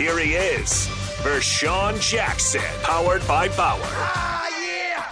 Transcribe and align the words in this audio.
Here 0.00 0.18
he 0.18 0.32
is, 0.32 0.86
Vershawn 1.20 2.00
Jackson, 2.00 2.62
powered 2.82 3.20
by 3.28 3.48
Bauer. 3.48 3.78
Ah, 3.84 4.48
yeah! 4.64 5.04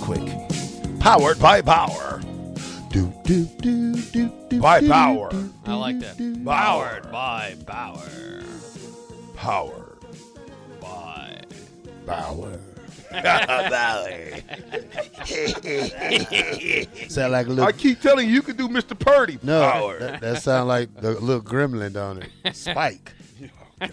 quick. 0.00 1.00
Powered 1.00 1.40
by 1.40 1.60
Power. 1.60 2.20
Do, 2.90 3.12
do, 3.24 3.46
do, 3.58 3.96
do, 3.96 4.30
do, 4.48 4.60
By 4.60 4.78
do, 4.78 4.88
Power. 4.88 5.30
do, 5.32 5.52
I 5.66 5.74
like 5.74 5.98
that. 5.98 6.16
do, 6.16 6.36
do. 6.36 6.44
Powered 6.44 7.10
by 7.10 7.56
Bauer. 7.66 8.44
Powered 9.34 9.98
By. 10.80 11.40
Power. 12.06 12.60
Valley. 13.10 14.44
Sound 17.08 17.32
like 17.32 17.46
a 17.46 17.50
I 17.50 17.52
little. 17.52 17.72
keep 17.72 18.00
telling 18.00 18.28
you, 18.28 18.34
you 18.34 18.42
can 18.42 18.56
do 18.56 18.68
Mr. 18.68 18.98
Purdy. 18.98 19.38
No, 19.42 19.60
Power. 19.70 19.98
that, 19.98 20.20
that 20.20 20.42
sound 20.42 20.68
like 20.68 20.94
the 21.00 21.12
little 21.12 21.42
gremlin, 21.42 21.92
don't 21.92 22.22
it? 22.44 22.56
Spike. 22.56 23.12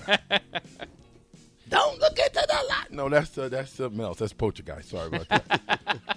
Don't 1.70 2.00
look 2.00 2.20
into 2.20 2.34
the 2.48 2.66
light. 2.70 2.92
No, 2.92 3.08
that's 3.08 3.38
uh, 3.38 3.48
that's 3.48 3.72
something 3.72 4.02
else. 4.02 4.18
That's 4.20 4.34
Poltergeist. 4.34 4.90
Sorry 4.90 5.08
about 5.08 5.30
that. 5.30 5.62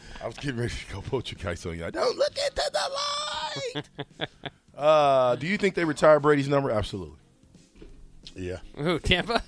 I 0.23 0.27
was 0.27 0.37
getting 0.37 0.57
ready 0.57 0.73
to 0.75 0.93
go 0.93 1.01
Poltergeist 1.01 1.65
on 1.67 1.79
you. 1.79 1.89
Don't 1.93 2.19
look 2.19 2.33
into 2.37 2.71
the 2.73 3.79
light. 3.79 4.29
uh, 4.77 5.37
do 5.37 5.47
you 5.47 5.57
think 5.57 5.77
they 5.77 5.85
retired 5.85 6.21
Brady's 6.23 6.49
number? 6.49 6.73
Absolutely. 6.73 7.19
Yeah. 8.35 8.57
Who, 8.77 8.99
Tampa? 8.99 9.45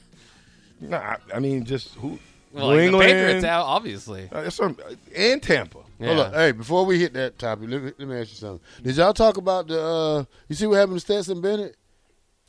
Nah, 0.81 1.17
I 1.35 1.41
mean 1.41 1.65
just 1.65 1.95
who? 1.95 2.21
Well, 2.57 2.71
New 2.71 2.75
like 2.77 2.85
England. 2.87 3.11
the 3.11 3.15
Patriots 3.15 3.45
out, 3.45 3.67
obviously. 3.67 4.29
Uh, 4.33 4.43
that's 4.43 4.59
and 4.59 5.43
Tampa. 5.43 5.79
Yeah. 5.99 6.07
Hold 6.07 6.19
up. 6.21 6.35
Hey, 6.35 6.53
before 6.53 6.85
we 6.87 6.99
hit 6.99 7.13
that 7.15 7.39
topic, 7.39 7.69
let 7.71 7.83
me, 7.83 7.93
let 7.99 8.09
me 8.09 8.17
ask 8.19 8.31
you 8.31 8.37
something. 8.37 8.61
Did 8.83 8.97
y'all 8.97 9.13
talk 9.15 9.37
about 9.37 9.69
the? 9.69 9.81
uh 9.81 10.25
You 10.49 10.55
see 10.57 10.67
what 10.67 10.77
happened 10.77 10.97
to 10.97 11.01
Stetson 11.01 11.41
Bennett? 11.41 11.77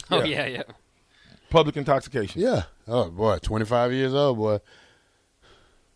Oh, 0.09 0.23
Yeah. 0.23 0.45
yeah, 0.45 0.57
yeah. 0.57 0.63
Public 1.49 1.77
intoxication. 1.77 2.41
Yeah. 2.41 2.63
Oh 2.87 3.09
boy, 3.09 3.37
twenty 3.41 3.65
five 3.65 3.91
years 3.93 4.13
old 4.13 4.37
boy. 4.37 4.59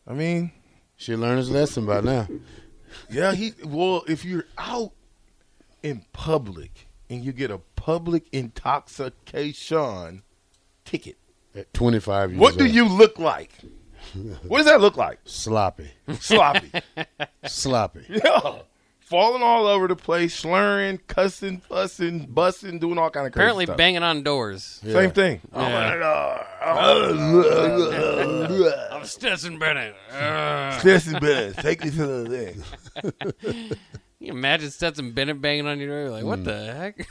I 0.08 0.14
mean, 0.14 0.52
Should 0.98 1.20
learn 1.20 1.38
his 1.38 1.50
lesson 1.52 1.86
by 1.86 2.02
now. 2.02 2.28
yeah, 3.10 3.34
he 3.34 3.54
well, 3.66 4.04
if 4.08 4.24
you're 4.26 4.46
out 4.58 4.92
in 5.84 6.06
public 6.14 6.88
and 7.10 7.24
you 7.24 7.32
get 7.34 7.52
a 7.52 7.58
public 7.76 8.28
intoxication 8.32 10.24
ticket, 10.86 11.18
At 11.56 11.74
twenty 11.74 12.00
five 12.00 12.32
years. 12.32 12.40
what 12.40 12.58
do 12.58 12.66
you 12.66 12.88
look 12.88 13.20
like? 13.20 13.52
What 14.48 14.58
does 14.60 14.68
that 14.68 14.82
look 14.82 14.98
like? 14.98 15.20
Sloppy. 15.26 15.92
Sloppy. 16.20 16.72
Sloppy. 17.46 18.02
yeah. 18.10 18.60
Falling 19.00 19.44
all 19.44 19.68
over 19.68 19.88
the 19.90 19.96
place, 19.96 20.34
slurring, 20.34 20.98
cussing, 21.08 21.60
fussing, 21.60 22.28
bussing, 22.28 22.80
doing 22.80 22.98
all 22.98 23.10
kind 23.10 23.28
of 23.28 23.34
crazy 23.34 23.42
Apparently 23.42 23.66
stuff. 23.66 23.76
banging 23.78 24.04
on 24.04 24.24
doors. 24.24 24.80
Same 24.84 25.12
thing. 25.12 25.42
Yeah. 25.54 26.44
Oh, 26.64 28.88
I'm 28.92 29.04
Stetson 29.06 29.60
Bennett. 29.60 29.96
Uh, 30.12 30.80
Stetson 30.80 31.20
Bennett, 31.20 31.58
take 31.58 31.84
me 31.84 31.92
to 31.92 32.08
the 32.08 32.64
thing. 33.44 33.72
You 34.20 34.32
imagine 34.32 34.72
Stetson 34.72 35.12
Bennett 35.12 35.42
banging 35.42 35.68
on 35.68 35.80
your 35.80 35.90
door? 35.90 36.00
You're 36.04 36.12
like, 36.12 36.24
what 36.24 36.44
the 36.46 36.74
heck? 36.74 37.08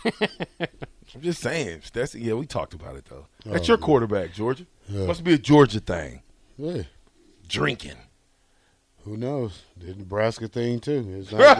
I'm 1.14 1.20
just 1.20 1.42
saying, 1.42 1.80
Stetson. 1.82 2.22
Yeah, 2.22 2.34
we 2.34 2.46
talked 2.46 2.72
about 2.72 2.96
it 2.96 3.04
though. 3.06 3.26
That's 3.44 3.68
your 3.68 3.76
quarterback, 3.78 4.32
Georgia. 4.32 4.64
Must 4.88 5.22
be 5.22 5.34
a 5.34 5.38
Georgia 5.38 5.80
thing. 5.80 6.22
Yeah. 6.60 6.82
Drinking. 7.48 7.96
Who 9.04 9.16
knows? 9.16 9.62
The 9.78 9.94
Nebraska 9.94 10.46
thing 10.46 10.78
too. 10.78 11.20
It's 11.20 11.32
not 11.32 11.56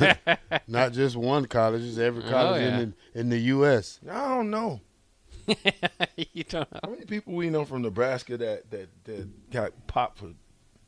just, 0.00 0.20
a- 0.26 0.38
not 0.66 0.92
just 0.92 1.16
one 1.16 1.44
college. 1.46 1.82
It's 1.82 1.98
every 1.98 2.24
oh, 2.24 2.30
college 2.30 2.62
yeah. 2.62 2.78
in 2.78 2.94
the 3.12 3.20
in 3.20 3.28
the 3.28 3.38
U.S. 3.38 4.00
I 4.10 4.28
don't 4.28 4.50
know. 4.50 4.80
you 5.46 6.44
don't 6.44 6.72
know. 6.72 6.80
How 6.82 6.90
many 6.90 7.04
people 7.04 7.34
we 7.34 7.50
know 7.50 7.66
from 7.66 7.82
Nebraska 7.82 8.38
that 8.38 8.70
that, 8.70 8.88
that 9.04 9.50
got 9.50 9.86
popped 9.86 10.18
for 10.18 10.30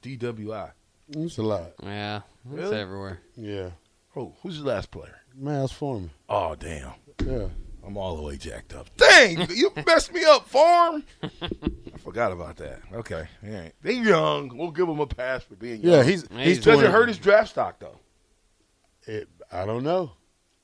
DWI? 0.03 0.71
It's 1.11 1.37
a 1.37 1.43
lot. 1.43 1.73
Yeah, 1.83 2.17
it's 2.17 2.25
Really? 2.47 2.77
everywhere. 2.79 3.21
Yeah. 3.37 3.71
Oh, 4.17 4.33
who's 4.43 4.61
the 4.61 4.67
last 4.67 4.91
player? 4.91 5.21
Miles 5.39 5.71
Foreman. 5.73 6.11
Oh, 6.29 6.55
damn. 6.55 6.93
Yeah. 7.25 7.49
I'm 7.87 7.97
all 7.97 8.17
the 8.17 8.23
way 8.23 8.37
jacked 8.37 8.75
up. 8.75 8.89
Dang, 8.97 9.49
you 9.51 9.71
messed 9.87 10.13
me 10.13 10.25
up, 10.25 10.49
farm. 10.49 11.05
I 11.23 11.99
forgot 11.99 12.33
about 12.33 12.57
that. 12.57 12.81
Okay, 12.93 13.29
all 13.47 13.51
right. 13.51 13.73
They 13.83 13.93
young. 13.95 14.57
We'll 14.57 14.73
give 14.73 14.89
them 14.89 14.99
a 14.99 15.07
pass 15.07 15.45
for 15.45 15.55
being 15.55 15.83
young. 15.83 15.93
Yeah. 15.93 16.03
He's 16.03 16.27
He's 16.29 16.45
he's 16.47 16.59
Does 16.59 16.79
it 16.81 16.83
20 16.83 16.89
hurt 16.89 17.09
his 17.09 17.19
draft 17.19 17.51
stock 17.51 17.79
though? 17.79 17.99
It, 19.07 19.29
I 19.53 19.65
don't 19.65 19.85
know. 19.85 20.13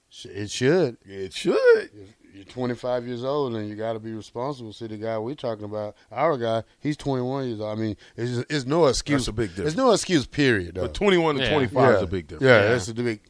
Sh- 0.08 0.26
It 0.26 0.50
should. 0.50 0.96
It 1.04 1.32
should. 1.32 1.90
You're 2.34 2.44
25 2.44 3.06
years 3.06 3.22
old 3.24 3.54
and 3.54 3.68
you 3.68 3.76
got 3.76 3.92
to 3.92 4.00
be 4.00 4.12
responsible. 4.12 4.72
See 4.72 4.86
the 4.86 4.96
guy 4.96 5.16
we're 5.18 5.34
talking 5.34 5.64
about, 5.66 5.94
our 6.10 6.36
guy, 6.38 6.64
he's 6.80 6.96
21 6.96 7.46
years 7.48 7.60
old. 7.60 7.78
I 7.78 7.80
mean, 7.80 7.96
it's, 8.16 8.30
just, 8.32 8.46
it's 8.50 8.64
no 8.66 8.86
excuse. 8.86 9.22
That's 9.22 9.28
a 9.28 9.32
big 9.32 9.50
difference. 9.50 9.68
It's 9.72 9.76
no 9.76 9.92
excuse. 9.92 10.26
Period. 10.26 10.74
Though. 10.74 10.82
But 10.82 10.94
21 10.94 11.36
to 11.36 11.42
Yeah. 11.42 11.50
25 11.50 11.74
yeah. 11.90 11.96
is 11.96 12.02
a 12.02 12.06
big 12.06 12.26
difference. 12.26 12.48
Yeah, 12.48 12.62
Yeah. 12.62 12.68
that's 12.70 12.88
a 12.88 12.94
big 12.94 13.20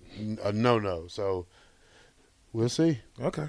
a 0.44 0.52
no 0.52 0.78
no. 0.78 1.08
So 1.08 1.46
we'll 2.52 2.68
see. 2.68 3.00
Okay. 3.20 3.48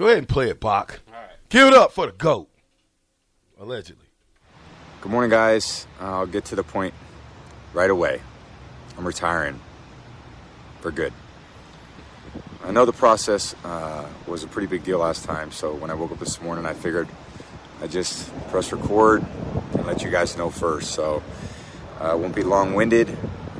Go 0.00 0.06
ahead 0.06 0.16
and 0.16 0.26
play 0.26 0.48
it, 0.48 0.60
Bach. 0.60 0.98
All 1.08 1.12
right. 1.12 1.28
Give 1.50 1.68
it 1.68 1.74
up 1.74 1.92
for 1.92 2.06
the 2.06 2.12
GOAT. 2.12 2.48
Allegedly. 3.60 4.06
Good 5.02 5.12
morning, 5.12 5.28
guys. 5.28 5.86
I'll 6.00 6.24
get 6.24 6.46
to 6.46 6.56
the 6.56 6.62
point 6.62 6.94
right 7.74 7.90
away. 7.90 8.22
I'm 8.96 9.06
retiring 9.06 9.60
for 10.80 10.90
good. 10.90 11.12
I 12.64 12.70
know 12.70 12.86
the 12.86 12.94
process 12.94 13.54
uh, 13.62 14.08
was 14.26 14.42
a 14.42 14.46
pretty 14.46 14.68
big 14.68 14.84
deal 14.84 15.00
last 15.00 15.26
time, 15.26 15.52
so 15.52 15.74
when 15.74 15.90
I 15.90 15.94
woke 15.94 16.12
up 16.12 16.18
this 16.18 16.40
morning, 16.40 16.64
I 16.64 16.72
figured 16.72 17.08
I 17.82 17.86
just 17.86 18.32
press 18.48 18.72
record 18.72 19.22
and 19.74 19.86
let 19.86 20.02
you 20.02 20.10
guys 20.10 20.34
know 20.34 20.48
first. 20.48 20.92
So 20.92 21.22
uh, 21.98 22.16
won't 22.18 22.34
be 22.34 22.42
long-winded. 22.42 23.14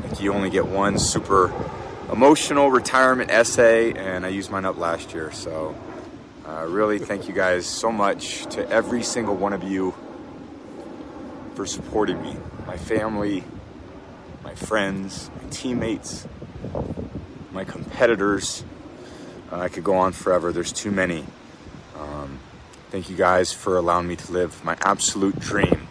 Like 0.05 0.23
you 0.23 0.33
only 0.33 0.49
get 0.49 0.65
one 0.65 0.99
super 0.99 1.53
emotional 2.11 2.71
retirement 2.71 3.31
essay, 3.31 3.93
and 3.93 4.25
I 4.25 4.31
used 4.31 4.51
mine 4.51 4.65
up 4.65 4.79
last 4.79 5.13
year. 5.13 5.33
So 5.33 5.77
uh, 6.51 6.67
really, 6.67 6.99
thank 6.99 7.29
you 7.29 7.35
guys 7.35 7.65
so 7.65 7.93
much 7.93 8.45
to 8.47 8.69
every 8.71 9.05
single 9.05 9.37
one 9.37 9.53
of 9.53 9.63
you 9.63 9.95
for 11.55 11.65
supporting 11.65 12.21
me, 12.23 12.37
my 12.67 12.77
family, 12.77 13.45
my 14.43 14.55
friends, 14.57 15.31
my 15.41 15.49
teammates, 15.51 16.27
my 17.53 17.63
competitors. 17.63 18.65
Uh, 19.53 19.61
I 19.61 19.69
could 19.69 19.85
go 19.85 19.95
on 19.95 20.13
forever. 20.13 20.53
There's 20.53 20.73
too 20.73 20.91
many. 20.91 21.25
Um, 21.97 22.41
thank 22.91 23.09
you 23.09 23.17
guys 23.17 23.53
for 23.53 23.77
allowing 23.77 24.09
me 24.09 24.17
to 24.17 24.33
live 24.33 24.65
my 24.65 24.77
absolute 24.81 25.39
dream. 25.39 25.87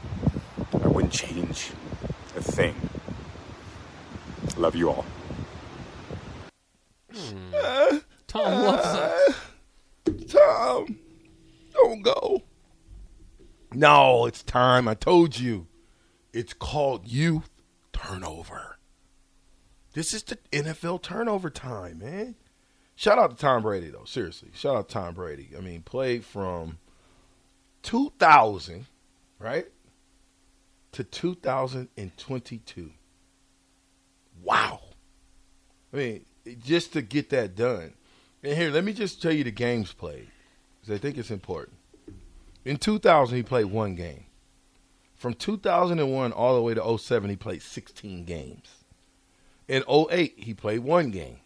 I 0.84 0.88
wouldn't 0.88 1.14
change 1.14 1.72
a 2.36 2.42
thing. 2.42 2.76
Love 4.58 4.76
you 4.76 4.90
all. 4.90 5.06
Tom 8.28 8.64
loves 8.64 9.30
it. 9.30 9.36
Tom, 10.30 11.00
don't 11.74 12.02
go. 12.04 12.44
No, 13.80 14.26
it's 14.26 14.44
time. 14.44 14.90
I 14.90 14.94
told 14.94 15.40
you. 15.40 15.68
It's 16.34 16.54
called 16.54 17.08
youth 17.08 17.50
turnover. 17.94 18.78
This 19.94 20.14
is 20.14 20.22
the 20.24 20.36
NFL 20.52 21.02
turnover 21.02 21.50
time, 21.50 22.00
man. 22.00 22.36
Shout 22.96 23.18
out 23.18 23.30
to 23.31 23.38
Tom 23.38 23.62
Brady, 23.62 23.90
though. 23.90 24.04
Seriously. 24.04 24.50
Shout 24.54 24.76
out 24.76 24.90
to 24.90 24.94
Tom 24.96 25.14
Brady. 25.14 25.52
I 25.58 25.62
mean, 25.62 25.81
played 25.81 26.26
from 26.26 26.80
2000, 27.84 28.86
right? 29.40 29.68
To 30.92 31.06
2022. 31.06 32.92
Wow. 34.44 34.82
I 35.94 35.96
mean, 35.96 36.25
just 36.66 36.92
to 36.92 37.02
get 37.02 37.30
that 37.30 37.56
done. 37.56 37.94
And 38.44 38.58
here, 38.58 38.72
let 38.72 38.84
me 38.84 38.92
just 38.92 39.22
tell 39.22 39.32
you 39.32 39.46
the 39.46 39.52
games 39.52 39.94
played, 39.94 40.28
because 40.82 40.94
I 40.94 40.98
think 40.98 41.18
it's 41.18 41.32
important. 41.32 41.78
In 42.69 42.77
2000, 42.77 43.36
he 43.36 43.42
played 43.42 43.66
one 43.66 43.95
game. 43.95 44.25
From 45.16 45.33
2001 45.33 46.31
all 46.31 46.54
the 46.54 46.62
way 46.62 46.75
to 46.75 46.98
07, 47.00 47.31
he 47.31 47.36
played 47.36 47.63
16 47.63 48.25
games. 48.25 48.83
In 49.68 49.83
08, 49.89 50.36
he 50.38 50.54
played 50.54 50.81
one 50.81 51.10
game. 51.10 51.39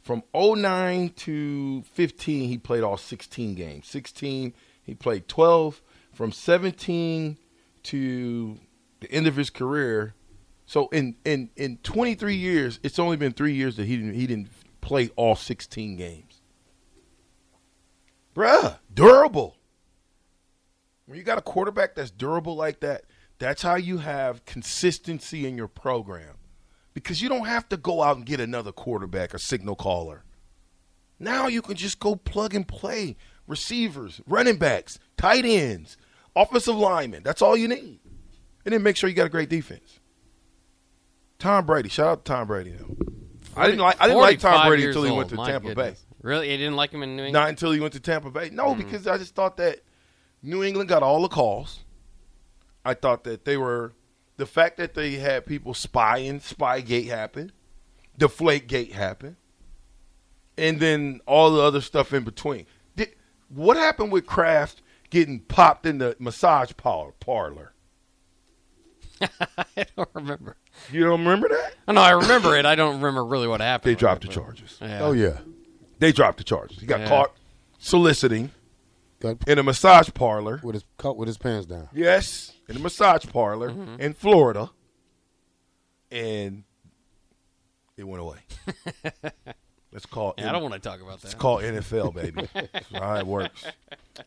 From 0.00 0.22
09 0.32 1.08
to 1.16 1.82
15, 1.82 2.48
he 2.48 2.58
played 2.58 2.84
all 2.84 2.96
16 2.96 3.56
games. 3.56 3.88
16, 3.88 4.54
he 4.84 4.94
played 4.94 5.26
12. 5.26 5.82
From 6.12 6.30
17 6.30 7.38
to 7.82 8.60
the 9.00 9.10
end 9.10 9.26
of 9.26 9.34
his 9.34 9.50
career, 9.50 10.14
so 10.64 10.86
in 10.92 11.16
in 11.24 11.50
in 11.56 11.78
23 11.78 12.36
years, 12.36 12.78
it's 12.84 13.00
only 13.00 13.16
been 13.16 13.32
three 13.32 13.54
years 13.54 13.74
that 13.78 13.86
he 13.86 13.96
didn't 13.96 14.14
he 14.14 14.28
didn't 14.28 14.50
play 14.80 15.10
all 15.16 15.34
16 15.34 15.96
games. 15.96 16.40
Bruh, 18.32 18.78
durable. 18.94 19.56
When 21.06 21.16
you 21.18 21.24
got 21.24 21.38
a 21.38 21.42
quarterback 21.42 21.94
that's 21.94 22.10
durable 22.10 22.56
like 22.56 22.80
that, 22.80 23.04
that's 23.38 23.62
how 23.62 23.76
you 23.76 23.98
have 23.98 24.44
consistency 24.44 25.46
in 25.46 25.56
your 25.56 25.68
program. 25.68 26.34
Because 26.94 27.20
you 27.22 27.28
don't 27.28 27.46
have 27.46 27.68
to 27.68 27.76
go 27.76 28.02
out 28.02 28.16
and 28.16 28.24
get 28.26 28.40
another 28.40 28.72
quarterback, 28.72 29.34
a 29.34 29.38
signal 29.38 29.76
caller. 29.76 30.24
Now 31.18 31.46
you 31.46 31.62
can 31.62 31.76
just 31.76 31.98
go 32.00 32.16
plug 32.16 32.54
and 32.54 32.66
play 32.66 33.16
receivers, 33.46 34.20
running 34.26 34.56
backs, 34.56 34.98
tight 35.16 35.44
ends, 35.44 35.96
offensive 36.34 36.74
linemen. 36.76 37.22
That's 37.22 37.42
all 37.42 37.56
you 37.56 37.68
need. 37.68 38.00
And 38.64 38.72
then 38.72 38.82
make 38.82 38.96
sure 38.96 39.08
you 39.08 39.14
got 39.14 39.26
a 39.26 39.30
great 39.30 39.48
defense. 39.48 40.00
Tom 41.38 41.66
Brady. 41.66 41.88
Shout 41.88 42.06
out 42.08 42.24
to 42.24 42.32
Tom 42.32 42.46
Brady. 42.48 42.72
Though. 42.72 42.96
I 43.56 43.66
didn't 43.66 43.80
like 43.80 43.96
I 44.00 44.06
didn't 44.08 44.20
like 44.20 44.40
Tom 44.40 44.66
Brady 44.66 44.86
until 44.86 45.04
he 45.04 45.10
old, 45.10 45.18
went 45.18 45.30
to 45.30 45.36
my 45.36 45.50
Tampa 45.50 45.68
goodness. 45.68 46.04
Really? 46.22 46.50
You 46.50 46.56
didn't 46.56 46.76
like 46.76 46.90
him 46.90 47.02
in 47.02 47.10
New 47.16 47.22
Bay. 47.22 47.26
England? 47.28 47.42
Not 47.44 47.48
until 47.50 47.72
he 47.72 47.80
went 47.80 47.92
to 47.92 48.00
Tampa 48.00 48.30
Bay. 48.30 48.50
No, 48.50 48.68
Mm-hmm. 48.68 48.82
because 48.82 49.06
I 49.06 49.18
just 49.18 49.34
thought 49.34 49.58
that 49.58 49.80
New 50.46 50.62
England 50.62 50.88
got 50.88 51.02
all 51.02 51.22
the 51.22 51.28
calls. 51.28 51.80
I 52.84 52.94
thought 52.94 53.24
that 53.24 53.44
they 53.44 53.56
were 53.56 53.92
the 54.36 54.46
fact 54.46 54.76
that 54.76 54.94
they 54.94 55.14
had 55.14 55.44
people 55.44 55.74
spying, 55.74 56.38
Spygate 56.38 57.08
happened, 57.08 57.52
Deflategate 58.18 58.92
happened, 58.92 59.36
and 60.56 60.78
then 60.78 61.20
all 61.26 61.50
the 61.50 61.60
other 61.60 61.80
stuff 61.80 62.12
in 62.12 62.22
between. 62.22 62.66
Did, 62.94 63.08
what 63.48 63.76
happened 63.76 64.12
with 64.12 64.24
Kraft 64.26 64.82
getting 65.10 65.40
popped 65.40 65.84
in 65.84 65.98
the 65.98 66.14
massage 66.20 66.70
par- 66.76 67.12
parlor? 67.18 67.72
I 69.20 69.86
don't 69.96 70.08
remember. 70.14 70.56
You 70.92 71.04
don't 71.04 71.20
remember 71.20 71.48
that? 71.48 71.74
Oh, 71.88 71.92
no, 71.92 72.02
I 72.02 72.10
remember 72.10 72.56
it. 72.56 72.66
I 72.66 72.76
don't 72.76 72.96
remember 72.96 73.24
really 73.24 73.48
what 73.48 73.60
happened. 73.60 73.90
They 73.96 73.98
dropped 73.98 74.24
it, 74.24 74.28
the 74.30 74.34
but- 74.36 74.42
charges. 74.44 74.78
Yeah. 74.80 75.00
Oh 75.02 75.12
yeah, 75.12 75.38
They 75.98 76.12
dropped 76.12 76.38
the 76.38 76.44
charges. 76.44 76.78
He 76.78 76.86
got 76.86 77.00
Yeah. 77.00 77.08
caught 77.08 77.32
soliciting 77.78 78.50
got 79.34 79.48
in 79.48 79.58
a 79.58 79.62
massage 79.62 80.08
parlor. 80.14 80.60
with 80.62 80.74
his 80.74 80.84
caught 80.98 81.16
with 81.16 81.26
his 81.28 81.38
pants 81.38 81.66
down. 81.66 81.88
Yes, 81.92 82.52
in 82.68 82.76
a 82.76 82.80
massage 82.80 83.24
parlor 83.26 83.70
Mm-hmm. 83.70 84.00
in 84.00 84.14
Florida, 84.14 84.70
and 86.10 86.64
it 87.96 88.04
went 88.04 88.22
away. 88.22 88.38
Let's 89.92 90.04
call. 90.06 90.34
Yeah, 90.36 90.50
I 90.50 90.52
don't 90.52 90.62
want 90.62 90.74
to 90.74 90.80
talk 90.80 91.00
about 91.00 91.20
that. 91.20 91.24
It's 91.28 91.34
that. 91.34 91.40
called 91.40 91.62
NFL, 91.62 92.14
baby. 92.14 92.46
That's 92.54 92.86
how 92.92 93.14
it 93.16 93.26
works. 93.26 93.64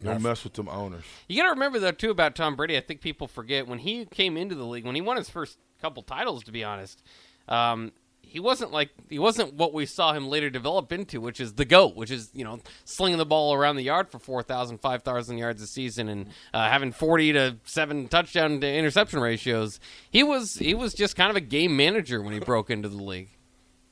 Don't 0.01 0.21
mess 0.23 0.43
with 0.43 0.53
them 0.53 0.67
owners. 0.67 1.03
You 1.27 1.37
got 1.37 1.43
to 1.45 1.51
remember 1.51 1.77
though 1.79 1.91
too 1.91 2.09
about 2.09 2.35
Tom 2.35 2.55
Brady. 2.55 2.75
I 2.77 2.81
think 2.81 3.01
people 3.01 3.27
forget 3.27 3.67
when 3.67 3.77
he 3.79 4.05
came 4.05 4.35
into 4.37 4.55
the 4.55 4.63
league, 4.63 4.85
when 4.85 4.95
he 4.95 5.01
won 5.01 5.17
his 5.17 5.29
first 5.29 5.59
couple 5.81 6.01
titles. 6.01 6.43
To 6.45 6.51
be 6.51 6.63
honest, 6.63 7.03
um, 7.47 7.91
he 8.29 8.39
wasn't 8.39 8.71
like 8.71 8.89
he 9.09 9.19
wasn't 9.19 9.55
what 9.55 9.73
we 9.73 9.85
saw 9.85 10.13
him 10.13 10.27
later 10.27 10.49
develop 10.49 10.91
into, 10.91 11.19
which 11.19 11.39
is 11.39 11.53
the 11.53 11.65
goat, 11.65 11.95
which 11.95 12.11
is 12.11 12.29
you 12.33 12.43
know 12.43 12.59
slinging 12.85 13.17
the 13.17 13.25
ball 13.25 13.53
around 13.53 13.75
the 13.75 13.83
yard 13.83 14.09
for 14.09 14.19
4,000, 14.19 14.77
5,000 14.77 15.37
yards 15.37 15.61
a 15.61 15.67
season 15.67 16.07
and 16.07 16.27
uh, 16.53 16.69
having 16.69 16.91
forty 16.91 17.33
to 17.33 17.57
seven 17.65 18.07
touchdown 18.07 18.61
to 18.61 18.71
interception 18.71 19.19
ratios. 19.19 19.79
He 20.11 20.23
was 20.23 20.55
he 20.55 20.73
was 20.73 20.93
just 20.93 21.15
kind 21.15 21.29
of 21.29 21.35
a 21.35 21.41
game 21.41 21.75
manager 21.75 22.21
when 22.21 22.33
he 22.33 22.39
broke 22.39 22.69
into 22.69 22.87
the 22.87 23.03
league. 23.03 23.29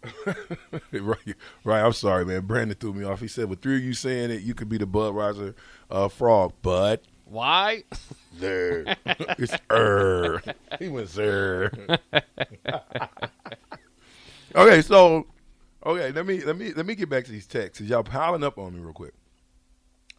right, 0.91 1.35
right. 1.63 1.83
I'm 1.83 1.93
sorry, 1.93 2.25
man. 2.25 2.45
Brandon 2.45 2.77
threw 2.79 2.93
me 2.93 3.03
off. 3.03 3.19
He 3.19 3.27
said, 3.27 3.49
"With 3.49 3.61
three 3.61 3.77
of 3.77 3.83
you 3.83 3.93
saying 3.93 4.31
it, 4.31 4.41
you 4.41 4.53
could 4.53 4.69
be 4.69 4.77
the 4.77 4.85
Budweiser 4.85 5.55
uh, 5.89 6.07
frog, 6.07 6.53
but 6.61 7.03
Why? 7.25 7.83
there, 8.33 8.95
it's 9.05 9.55
er." 9.71 10.41
He 10.79 10.87
went 10.87 11.09
sir. 11.09 11.71
okay, 14.57 14.81
so 14.81 15.27
okay, 15.85 16.11
let 16.11 16.25
me 16.25 16.41
let 16.41 16.57
me 16.57 16.73
let 16.73 16.85
me 16.85 16.95
get 16.95 17.09
back 17.09 17.25
to 17.25 17.31
these 17.31 17.47
texts. 17.47 17.81
Y'all 17.81 18.03
piling 18.03 18.43
up 18.43 18.57
on 18.57 18.73
me 18.73 18.79
real 18.79 18.93
quick. 18.93 19.13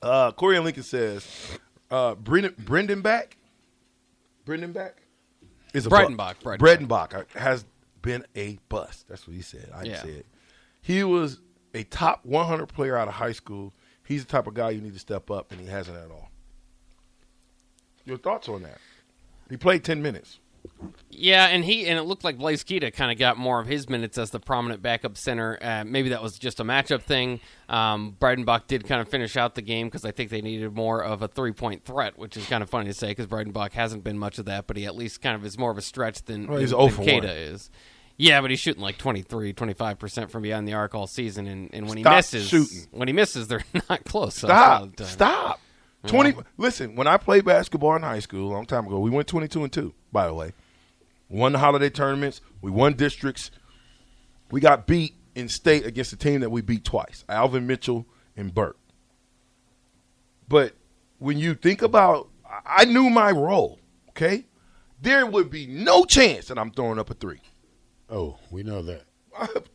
Uh, 0.01 0.31
Corey 0.33 0.57
and 0.57 0.65
Lincoln 0.65 0.85
says, 0.85 1.27
uh, 1.91 2.15
Brendan, 2.15 2.55
Brendan 2.59 3.03
back, 3.03 3.37
Brendan 4.45 4.73
back 4.73 5.03
is 5.75 5.87
a 5.87 5.91
Breidenbach, 5.91 6.37
bu-. 6.43 6.57
Breidenbach 6.57 7.15
uh, 7.15 7.25
has 7.39 7.65
been 8.01 8.25
a 8.37 8.59
bust. 8.69 9.09
That's 9.09 9.27
what 9.27 9.35
he 9.35 9.43
said. 9.43 9.71
I 9.75 9.83
Yeah. 9.85 10.03
said 10.03 10.25
he 10.81 11.03
was 11.05 11.41
a 11.75 11.83
top 11.85 12.25
100 12.25 12.67
player 12.69 12.97
out 12.97 13.09
of 13.09 13.15
high 13.15 13.33
school. 13.33 13.75
He's 14.05 14.25
the 14.25 14.31
type 14.31 14.47
of 14.47 14.55
guy 14.55 14.71
you 14.71 14.81
need 14.81 14.95
to 14.95 14.99
step 14.99 15.31
up, 15.31 15.51
and 15.53 15.61
he 15.61 15.67
hasn't 15.67 15.99
at 15.99 16.11
all. 16.11 16.31
Your 18.05 18.17
thoughts 18.17 18.49
on 18.49 18.63
that? 18.63 18.79
He 19.51 19.57
played 19.57 19.85
10 19.85 20.01
minutes. 20.01 20.39
Yeah, 21.11 21.47
and 21.47 21.65
he 21.65 21.87
and 21.87 21.99
it 21.99 22.03
looked 22.03 22.23
like 22.23 22.39
Blaise 22.39 22.63
Keita 22.63 22.93
kind 22.93 23.11
of 23.11 23.19
got 23.19 23.37
more 23.37 23.59
of 23.59 23.67
his 23.67 23.89
minutes 23.89 24.17
as 24.19 24.31
the 24.31 24.39
prominent 24.39 24.83
backup 24.83 25.17
center. 25.17 25.59
Uh, 25.61 25.83
maybe 25.85 26.11
that 26.11 26.23
was 26.23 26.39
just 26.39 26.61
a 26.61 26.65
matchup 26.65 27.03
thing. 27.03 27.41
Um, 27.69 28.17
Breidenbach 28.21 28.69
did 28.69 28.87
kind 28.87 29.01
of 29.01 29.09
finish 29.09 29.37
out 29.37 29.57
the 29.57 29.63
game 29.63 29.89
because 29.89 30.05
I 30.05 30.13
think 30.13 30.31
they 30.31 30.41
needed 30.41 30.73
more 30.75 31.03
of 31.03 31.23
a 31.23 31.27
three 31.29 31.51
point 31.53 31.85
threat, 31.85 32.17
which 32.19 32.37
is 32.37 32.47
kind 32.47 32.63
of 32.63 32.71
funny 32.71 32.87
to 32.87 32.95
say 32.95 33.09
because 33.09 33.27
Breidenbach 33.27 33.73
hasn't 33.73 34.05
been 34.05 34.19
much 34.19 34.39
of 34.39 34.45
that, 34.45 34.69
but 34.69 34.77
he 34.77 34.87
at 34.87 34.95
least 34.95 35.21
kind 35.21 35.35
of 35.35 35.45
is 35.45 35.59
more 35.59 35.73
of 35.73 35.79
a 35.79 35.83
stretch 35.83 36.23
than, 36.27 36.47
Well, 36.47 36.61
he's 36.61 36.71
than 36.71 36.91
0 36.91 37.05
Keita 37.05 37.53
is. 37.53 37.71
Yeah, 38.17 38.41
but 38.41 38.51
he's 38.51 38.61
shooting 38.61 38.83
like 38.83 38.99
23, 38.99 39.53
25% 39.55 40.31
from 40.31 40.43
beyond 40.43 40.67
the 40.67 40.75
arc 40.75 40.95
all 40.95 41.07
season, 41.07 41.47
and, 41.47 41.71
and 41.73 41.89
when 41.89 41.99
he 41.99 42.05
misses, 42.05 42.49
shooting. 42.49 42.87
when 42.91 43.07
he 43.09 43.15
misses, 43.15 43.47
they're 43.47 43.65
not 43.89 44.05
close. 44.05 44.43
of 44.43 44.49
Stop. 45.07 45.61
Time. 46.03 46.09
Stop. 46.09 46.23
20 46.23 46.37
Listen, 46.57 46.97
when 46.97 47.07
I 47.07 47.17
played 47.17 47.45
basketball 47.45 47.97
in 47.97 48.03
high 48.03 48.21
school 48.21 48.51
a 48.51 48.53
long 48.53 48.67
time 48.67 48.87
ago, 48.87 48.99
we 48.99 49.11
went 49.11 49.29
22 49.29 49.65
and 49.65 49.73
2, 49.73 49.95
by 50.13 50.27
the 50.27 50.35
way. 50.35 50.53
Won 51.29 51.53
the 51.53 51.59
holiday 51.59 51.91
tournaments, 51.91 52.41
we 52.63 52.71
won 52.71 52.95
districts. 52.95 53.51
We 54.51 54.61
got 54.61 54.87
beat 54.87 55.15
in 55.35 55.49
state 55.49 55.85
against 55.85 56.13
a 56.13 56.17
team 56.17 56.41
that 56.41 56.51
we 56.51 56.63
beat 56.63 56.85
twice, 56.85 57.25
Alvin 57.29 57.67
Mitchell 57.67 58.07
and 58.37 58.55
Burt. 58.55 58.79
But 60.49 60.75
when 61.19 61.39
you 61.39 61.55
think 61.55 61.83
about 61.83 62.29
I 62.65 62.87
knew 62.87 63.11
my 63.11 63.31
role, 63.31 63.79
okay? 64.11 64.47
There 65.01 65.27
would 65.27 65.51
be 65.51 65.67
no 65.67 66.05
chance 66.05 66.47
that 66.49 66.59
I'm 66.59 66.71
throwing 66.71 66.99
up 66.99 67.11
a 67.11 67.15
3. 67.15 67.39
Oh, 68.11 68.39
we 68.51 68.63
know 68.63 68.83
that. 68.83 69.05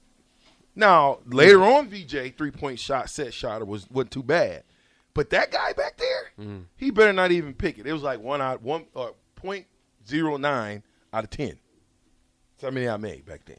Now 0.75 1.19
later 1.25 1.63
on, 1.63 1.87
VJ 1.87 2.35
three 2.35 2.51
point 2.51 2.79
shot 2.79 3.09
set 3.09 3.33
shotter 3.33 3.65
was 3.65 3.89
wasn't 3.89 4.11
too 4.11 4.23
bad, 4.23 4.63
But 5.13 5.29
that 5.29 5.51
guy 5.51 5.73
back 5.73 5.97
there, 5.97 6.31
he 6.75 6.89
better 6.91 7.13
not 7.13 7.31
even 7.31 7.53
pick 7.53 7.77
it. 7.77 7.85
It 7.85 7.93
was 7.93 8.01
like 8.01 8.19
one 8.19 8.41
out 8.41 8.61
one 8.61 8.85
uh, 8.95 9.09
point 9.35 9.67
zero 10.07 10.37
nine 10.37 10.83
out 11.13 11.23
of 11.23 11.29
ten. 11.29 11.59
That's 12.57 12.63
how 12.63 12.71
many 12.71 12.89
I 12.89 12.97
made 12.97 13.25
back 13.25 13.41
then. 13.45 13.57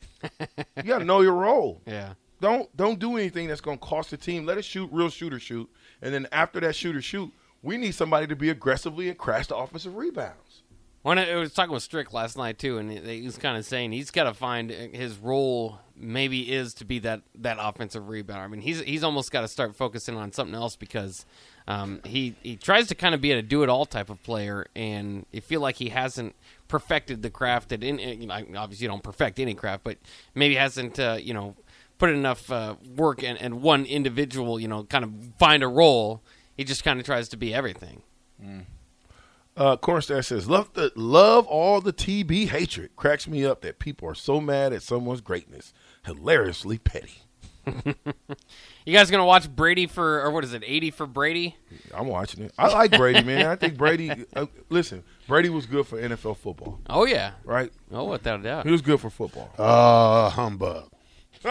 you 0.76 0.82
got 0.84 0.98
to 0.98 1.04
know 1.04 1.20
your 1.20 1.34
role. 1.34 1.80
Yeah. 1.86 2.14
Don't 2.40 2.74
don't 2.76 2.98
do 2.98 3.16
anything 3.16 3.46
that's 3.48 3.60
going 3.60 3.78
to 3.78 3.84
cost 3.84 4.10
the 4.10 4.16
team. 4.16 4.44
Let 4.44 4.58
us 4.58 4.64
shoot 4.64 4.90
real 4.92 5.08
shooter 5.08 5.38
shoot, 5.38 5.70
and 6.02 6.12
then 6.12 6.26
after 6.32 6.58
that 6.60 6.74
shooter 6.74 7.00
shoot, 7.00 7.32
we 7.62 7.76
need 7.76 7.94
somebody 7.94 8.26
to 8.26 8.36
be 8.36 8.50
aggressively 8.50 9.08
and 9.08 9.16
crash 9.16 9.46
the 9.46 9.56
offensive 9.56 9.94
rebounds. 9.94 10.63
When 11.04 11.18
I 11.18 11.34
was 11.34 11.52
talking 11.52 11.74
with 11.74 11.82
Strick 11.82 12.14
last 12.14 12.38
night 12.38 12.58
too, 12.58 12.78
and 12.78 12.90
he 12.90 13.20
was 13.20 13.36
kind 13.36 13.58
of 13.58 13.66
saying 13.66 13.92
he's 13.92 14.10
got 14.10 14.24
to 14.24 14.32
find 14.32 14.70
his 14.70 15.18
role. 15.18 15.78
Maybe 15.94 16.50
is 16.50 16.72
to 16.74 16.86
be 16.86 16.98
that 17.00 17.20
that 17.34 17.58
offensive 17.60 18.04
rebounder. 18.04 18.38
I 18.38 18.46
mean, 18.46 18.62
he's 18.62 18.80
he's 18.80 19.04
almost 19.04 19.30
got 19.30 19.42
to 19.42 19.48
start 19.48 19.76
focusing 19.76 20.16
on 20.16 20.32
something 20.32 20.54
else 20.54 20.76
because 20.76 21.26
um, 21.68 22.00
he 22.04 22.36
he 22.42 22.56
tries 22.56 22.86
to 22.88 22.94
kind 22.94 23.14
of 23.14 23.20
be 23.20 23.32
a 23.32 23.42
do 23.42 23.62
it 23.62 23.68
all 23.68 23.84
type 23.84 24.08
of 24.08 24.22
player, 24.22 24.66
and 24.74 25.26
you 25.30 25.42
feel 25.42 25.60
like 25.60 25.76
he 25.76 25.90
hasn't 25.90 26.34
perfected 26.68 27.20
the 27.20 27.28
craft 27.28 27.68
that 27.68 27.84
in 27.84 27.98
you 27.98 28.26
know, 28.26 28.42
obviously 28.56 28.84
you 28.84 28.88
don't 28.88 29.02
perfect 29.02 29.38
any 29.38 29.52
craft, 29.52 29.84
but 29.84 29.98
maybe 30.34 30.54
hasn't 30.54 30.98
uh, 30.98 31.18
you 31.20 31.34
know 31.34 31.54
put 31.98 32.08
enough 32.08 32.50
uh, 32.50 32.76
work 32.96 33.22
and, 33.22 33.38
and 33.42 33.60
one 33.60 33.84
individual 33.84 34.58
you 34.58 34.68
know 34.68 34.84
kind 34.84 35.04
of 35.04 35.12
find 35.38 35.62
a 35.62 35.68
role. 35.68 36.22
He 36.56 36.64
just 36.64 36.82
kind 36.82 36.98
of 36.98 37.04
tries 37.04 37.28
to 37.28 37.36
be 37.36 37.52
everything. 37.52 38.00
Uh, 39.56 39.76
Cornstar 39.76 40.24
says, 40.24 40.48
"Love 40.48 40.72
the 40.74 40.90
love 40.96 41.46
all 41.46 41.80
the 41.80 41.92
TB 41.92 42.48
hatred. 42.48 42.90
Cracks 42.96 43.28
me 43.28 43.44
up 43.44 43.60
that 43.62 43.78
people 43.78 44.08
are 44.08 44.14
so 44.14 44.40
mad 44.40 44.72
at 44.72 44.82
someone's 44.82 45.20
greatness. 45.20 45.72
Hilariously 46.04 46.78
petty. 46.78 47.22
You 48.86 48.92
guys 48.92 49.10
gonna 49.10 49.24
watch 49.24 49.48
Brady 49.48 49.86
for 49.86 50.20
or 50.20 50.30
what 50.30 50.44
is 50.44 50.52
it, 50.52 50.62
eighty 50.66 50.90
for 50.90 51.06
Brady? 51.06 51.56
I'm 51.94 52.06
watching 52.06 52.42
it. 52.44 52.52
I 52.58 52.68
like 52.68 52.90
Brady, 52.90 53.22
man. 53.22 53.46
I 53.46 53.56
think 53.56 53.78
Brady. 53.78 54.26
Uh, 54.36 54.44
listen, 54.68 55.02
Brady 55.26 55.48
was 55.48 55.64
good 55.64 55.86
for 55.86 55.98
NFL 55.98 56.36
football, 56.36 56.80
Oh 56.90 57.06
yeah, 57.06 57.32
right? 57.44 57.72
oh 57.92 58.04
without 58.04 58.40
a 58.40 58.42
doubt. 58.42 58.66
He 58.66 58.72
was 58.72 58.82
good 58.82 59.00
for 59.00 59.08
football. 59.08 59.48
Uh, 59.56 60.28
humbug. 60.28 60.90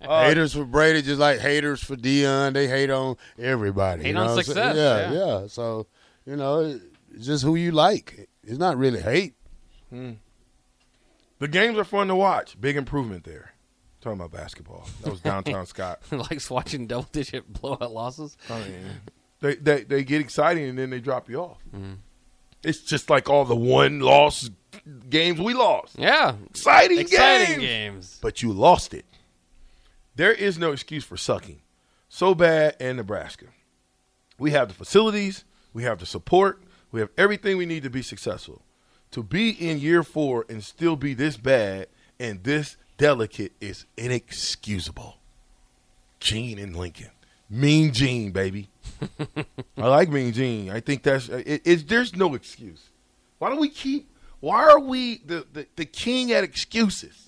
haters 0.00 0.54
for 0.54 0.64
Brady, 0.64 1.02
just 1.02 1.20
like 1.20 1.40
haters 1.40 1.82
for 1.82 1.96
Deion. 1.96 2.54
They 2.54 2.68
hate 2.68 2.88
on 2.90 3.16
everybody. 3.38 4.02
Hate 4.02 4.08
you 4.08 4.14
know 4.14 4.20
on 4.22 4.26
what 4.28 4.38
I'm 4.38 4.44
success, 4.44 4.76
saying? 4.76 5.12
yeah. 5.12 5.40
yeah, 5.40 5.46
So 5.48 5.86
you 6.28 6.36
know, 6.36 6.78
it's 7.14 7.26
just 7.26 7.42
who 7.44 7.54
you 7.56 7.72
like. 7.72 8.28
It's 8.44 8.58
not 8.58 8.76
really 8.76 9.00
hate. 9.00 9.34
Hmm. 9.90 10.12
The 11.38 11.48
games 11.48 11.78
are 11.78 11.84
fun 11.84 12.08
to 12.08 12.14
watch. 12.16 12.60
Big 12.60 12.76
improvement 12.76 13.24
there. 13.24 13.52
Talking 14.00 14.20
about 14.20 14.32
basketball. 14.32 14.86
That 15.02 15.10
was 15.10 15.20
downtown 15.20 15.66
Scott. 15.74 16.00
likes 16.10 16.50
watching 16.50 16.86
double 16.86 17.08
digit 17.12 17.50
blowout 17.52 17.92
losses. 17.92 18.36
I 18.50 18.58
mean, 18.60 18.84
they, 19.40 19.54
they 19.56 19.82
they 19.84 20.04
get 20.04 20.20
exciting 20.20 20.64
and 20.64 20.78
then 20.78 20.90
they 20.90 21.00
drop 21.00 21.28
you 21.28 21.40
off. 21.40 21.58
Hmm. 21.70 21.94
It's 22.62 22.80
just 22.80 23.08
like 23.08 23.28
all 23.30 23.44
the 23.44 23.54
one 23.56 24.00
loss 24.00 24.50
games 25.08 25.40
we 25.40 25.54
lost. 25.54 25.96
Yeah, 25.98 26.34
Exciting, 26.50 26.98
exciting 26.98 27.60
games. 27.60 27.62
games. 27.62 28.18
but 28.20 28.42
you 28.42 28.52
lost 28.52 28.92
it. 28.94 29.04
There 30.16 30.32
is 30.32 30.58
no 30.58 30.72
excuse 30.72 31.04
for 31.04 31.16
sucking. 31.16 31.62
So 32.08 32.34
bad 32.34 32.76
in 32.80 32.96
Nebraska. 32.96 33.46
We 34.38 34.50
have 34.52 34.68
the 34.68 34.74
facilities, 34.74 35.44
we 35.78 35.84
have 35.84 36.00
the 36.00 36.06
support, 36.06 36.60
we 36.90 36.98
have 36.98 37.10
everything 37.16 37.56
we 37.56 37.64
need 37.64 37.84
to 37.84 37.88
be 37.88 38.02
successful. 38.02 38.62
To 39.12 39.22
be 39.22 39.50
in 39.50 39.78
year 39.78 40.02
four 40.02 40.44
and 40.48 40.64
still 40.64 40.96
be 40.96 41.14
this 41.14 41.36
bad 41.36 41.86
and 42.18 42.42
this 42.42 42.76
delicate 42.96 43.52
is 43.60 43.86
inexcusable. 43.96 45.18
Gene 46.18 46.58
and 46.58 46.74
Lincoln. 46.74 47.12
Mean 47.48 47.92
Gene, 47.92 48.32
baby. 48.32 48.70
I 49.78 49.86
like 49.86 50.08
Mean 50.08 50.32
Gene. 50.32 50.68
I 50.68 50.80
think 50.80 51.04
that's 51.04 51.28
it, 51.28 51.62
it's 51.64 51.84
there's 51.84 52.16
no 52.16 52.34
excuse. 52.34 52.90
Why 53.38 53.48
don't 53.48 53.60
we 53.60 53.68
keep 53.68 54.10
why 54.40 54.64
are 54.68 54.80
we 54.80 55.18
the, 55.18 55.46
the, 55.52 55.68
the 55.76 55.84
king 55.84 56.32
at 56.32 56.42
excuses? 56.42 57.27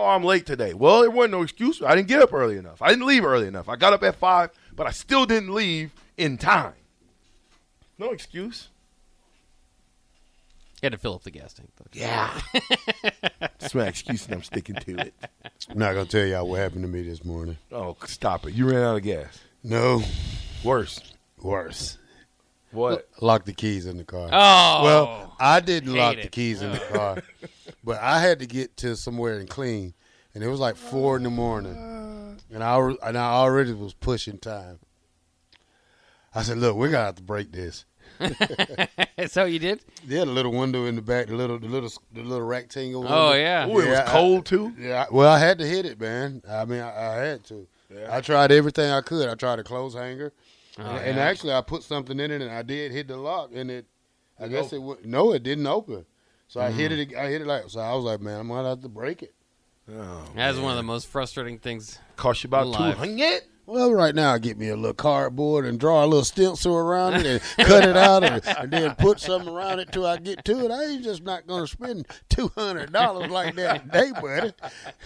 Oh, 0.00 0.06
I'm 0.06 0.24
late 0.24 0.46
today. 0.46 0.72
Well, 0.72 1.02
there 1.02 1.10
wasn't 1.10 1.32
no 1.32 1.42
excuse. 1.42 1.82
I 1.82 1.94
didn't 1.94 2.08
get 2.08 2.22
up 2.22 2.32
early 2.32 2.56
enough. 2.56 2.80
I 2.80 2.88
didn't 2.88 3.04
leave 3.04 3.22
early 3.22 3.46
enough. 3.46 3.68
I 3.68 3.76
got 3.76 3.92
up 3.92 4.02
at 4.02 4.14
five, 4.16 4.48
but 4.74 4.86
I 4.86 4.92
still 4.92 5.26
didn't 5.26 5.52
leave 5.52 5.92
in 6.16 6.38
time. 6.38 6.72
No 7.98 8.08
excuse. 8.10 8.68
You 10.80 10.86
had 10.86 10.92
to 10.92 10.98
fill 10.98 11.16
up 11.16 11.22
the 11.24 11.30
gas 11.30 11.52
tank. 11.52 11.68
Though. 11.76 11.84
Yeah. 11.92 12.30
It's 13.62 13.74
my 13.74 13.86
excuse, 13.88 14.24
and 14.24 14.34
I'm 14.34 14.42
sticking 14.42 14.74
to 14.76 14.96
it. 15.00 15.14
I'm 15.68 15.78
not 15.78 15.92
gonna 15.92 16.06
tell 16.06 16.24
y'all 16.24 16.48
what 16.48 16.58
happened 16.60 16.82
to 16.82 16.88
me 16.88 17.02
this 17.02 17.22
morning. 17.24 17.58
Oh, 17.70 17.94
stop 18.06 18.46
it! 18.46 18.54
You 18.54 18.68
ran 18.70 18.82
out 18.82 18.96
of 18.96 19.02
gas. 19.02 19.38
No, 19.62 20.02
Worse. 20.64 20.98
worse. 21.42 21.98
What? 22.72 23.06
Locked 23.20 23.44
the 23.46 23.52
keys 23.52 23.84
in 23.84 23.98
the 23.98 24.04
car. 24.04 24.28
Oh, 24.32 24.84
Well, 24.84 25.36
I 25.38 25.60
didn't 25.60 25.94
lock 25.94 26.16
it. 26.16 26.22
the 26.22 26.28
keys 26.28 26.62
in 26.62 26.72
the 26.72 26.82
oh. 26.88 26.96
car, 26.96 27.22
but 27.84 27.98
I 28.00 28.20
had 28.20 28.38
to 28.40 28.46
get 28.46 28.76
to 28.78 28.96
somewhere 28.96 29.38
and 29.38 29.48
clean, 29.48 29.94
and 30.34 30.42
it 30.44 30.48
was 30.48 30.60
like 30.60 30.76
four 30.76 31.16
in 31.16 31.22
the 31.22 31.30
morning, 31.30 32.38
and 32.52 32.62
I 32.64 32.78
and 33.02 33.16
I 33.18 33.32
already 33.32 33.72
was 33.72 33.94
pushing 33.94 34.38
time. 34.38 34.78
I 36.34 36.42
said, 36.42 36.58
"Look, 36.58 36.76
we're 36.76 36.90
gonna 36.90 37.04
have 37.06 37.16
to 37.16 37.22
break 37.22 37.52
this." 37.52 37.84
so 39.28 39.44
you 39.44 39.58
did? 39.58 39.80
They 40.06 40.16
had 40.16 40.28
a 40.28 40.30
little 40.30 40.52
window 40.52 40.84
in 40.86 40.96
the 40.96 41.02
back, 41.02 41.28
the 41.28 41.34
little, 41.34 41.58
the 41.58 41.68
little, 41.68 41.90
the 42.12 42.22
little 42.22 42.46
rectangle. 42.46 43.04
Oh 43.08 43.30
window. 43.30 43.38
yeah. 43.44 43.66
Oh, 43.68 43.78
it 43.78 43.84
Yeah, 43.84 43.90
was 43.90 43.98
I- 44.00 44.12
cold 44.12 44.46
too. 44.46 44.74
Yeah, 44.78 45.06
I- 45.08 45.14
well, 45.14 45.30
I 45.30 45.38
had 45.38 45.58
to 45.58 45.66
hit 45.66 45.86
it, 45.86 46.00
man. 46.00 46.42
I 46.48 46.64
mean, 46.64 46.80
I, 46.80 46.88
I 46.90 47.16
had 47.24 47.44
to. 47.44 47.66
I 48.08 48.20
tried 48.20 48.52
everything 48.52 48.90
I 48.90 49.00
could. 49.00 49.28
I 49.28 49.34
tried 49.34 49.58
a 49.58 49.64
clothes 49.64 49.94
hanger, 49.94 50.32
oh, 50.78 50.82
and, 50.82 50.98
and 51.06 51.16
yeah. 51.16 51.24
actually, 51.24 51.52
I 51.54 51.60
put 51.60 51.82
something 51.82 52.20
in 52.20 52.30
it, 52.30 52.40
and 52.42 52.50
I 52.50 52.62
did 52.62 52.92
hit 52.92 53.08
the 53.08 53.16
lock, 53.16 53.50
and 53.54 53.70
it. 53.70 53.86
I 54.38 54.48
guess 54.48 54.72
it 54.72 54.80
would. 54.80 55.04
No, 55.04 55.32
it 55.32 55.42
didn't 55.42 55.66
open. 55.66 56.06
So 56.50 56.60
I 56.60 56.72
hit 56.72 56.90
mm-hmm. 56.90 57.12
it. 57.12 57.16
I 57.16 57.28
hit 57.28 57.42
it 57.42 57.46
like. 57.46 57.70
So 57.70 57.78
I 57.78 57.94
was 57.94 58.02
like, 58.02 58.20
man, 58.20 58.40
I'm 58.40 58.48
gonna 58.48 58.70
have 58.70 58.80
to 58.80 58.88
break 58.88 59.22
it. 59.22 59.32
Oh, 59.92 60.24
That's 60.36 60.58
one 60.58 60.70
of 60.72 60.76
the 60.76 60.82
most 60.82 61.08
frustrating 61.08 61.58
things. 61.58 61.98
cost 62.16 62.44
you 62.44 62.48
about 62.48 62.64
two 62.64 62.68
Alive. 62.70 62.98
hundred. 62.98 63.42
Well, 63.66 63.92
right 63.92 64.14
now, 64.16 64.34
I 64.34 64.38
get 64.38 64.58
me 64.58 64.68
a 64.68 64.74
little 64.76 64.94
cardboard 64.94 65.64
and 65.64 65.78
draw 65.78 66.04
a 66.04 66.06
little 66.06 66.24
stencil 66.24 66.74
around 66.74 67.14
it 67.24 67.26
and 67.26 67.40
cut 67.68 67.84
it 67.88 67.96
out, 67.96 68.24
and, 68.24 68.44
and 68.58 68.68
then 68.68 68.96
put 68.96 69.20
something 69.20 69.48
around 69.48 69.78
it 69.78 69.92
till 69.92 70.04
I 70.06 70.16
get 70.16 70.44
to 70.46 70.64
it. 70.64 70.72
I 70.72 70.84
ain't 70.86 71.04
just 71.04 71.22
not 71.22 71.46
gonna 71.46 71.68
spend 71.68 72.08
two 72.28 72.50
hundred 72.56 72.92
dollars 72.92 73.30
like 73.30 73.54
that 73.54 73.84
today, 73.84 74.10
buddy. 74.20 74.52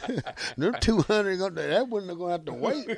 no 0.56 0.72
two 0.72 1.02
hundred. 1.02 1.40
That 1.56 1.88
wasn't 1.88 2.18
gonna 2.18 2.32
have 2.32 2.44
to 2.46 2.54
wait. 2.54 2.88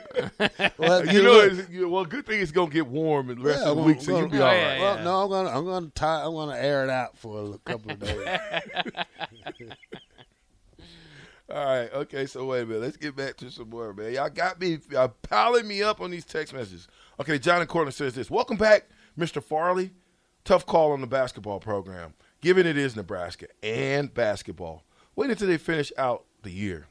Well, 0.78 1.04
You 1.04 1.22
know, 1.24 1.40
it's, 1.40 1.68
you, 1.68 1.88
well, 1.88 2.04
good 2.04 2.26
thing 2.26 2.40
it's 2.40 2.52
gonna 2.52 2.70
get 2.70 2.86
warm 2.86 3.30
in 3.30 3.38
the 3.40 3.44
rest 3.44 3.62
Yeah, 3.64 3.70
of 3.70 3.76
the 3.78 3.82
week, 3.82 4.00
so 4.02 4.12
gonna- 4.12 4.20
you'll 4.20 4.28
be 4.30 4.38
oh, 4.38 4.42
all 4.42 4.46
right. 4.48 4.56
yeah, 4.56 4.74
yeah. 4.76 4.80
Well, 4.94 5.04
no, 5.04 5.22
I'm 5.24 5.30
gonna 5.30 5.58
I'm 5.58 5.64
gonna 5.66 5.90
tie 5.96 6.22
I'm 6.22 6.32
gonna 6.32 6.56
air 6.56 6.84
it 6.84 6.90
out 6.90 7.16
for 7.18 7.54
a 7.54 7.58
couple 7.68 7.90
of 7.90 7.98
days. 7.98 8.38
All 11.48 11.64
right, 11.64 11.92
okay. 11.92 12.26
So 12.26 12.44
wait 12.46 12.62
a 12.62 12.66
minute. 12.66 12.82
Let's 12.82 12.96
get 12.96 13.14
back 13.14 13.36
to 13.36 13.50
some 13.50 13.70
more, 13.70 13.92
man. 13.94 14.12
Y'all 14.12 14.28
got 14.28 14.60
me 14.60 14.78
y'all 14.90 15.14
piling 15.22 15.68
me 15.68 15.82
up 15.82 16.00
on 16.00 16.10
these 16.10 16.24
text 16.24 16.52
messages. 16.52 16.88
Okay, 17.20 17.38
John 17.38 17.60
and 17.60 17.68
Cortland 17.68 17.94
says 17.94 18.14
this. 18.14 18.30
Welcome 18.30 18.56
back, 18.56 18.88
Mr. 19.18 19.42
Farley. 19.42 19.92
Tough 20.44 20.66
call 20.66 20.92
on 20.92 21.00
the 21.00 21.06
basketball 21.06 21.60
program, 21.60 22.14
given 22.40 22.66
it 22.66 22.76
is 22.76 22.96
Nebraska 22.96 23.46
and 23.62 24.12
basketball. 24.12 24.84
Wait 25.14 25.30
until 25.30 25.48
they 25.48 25.58
finish 25.58 25.92
out 25.96 26.24
the 26.42 26.50
year. 26.50 26.86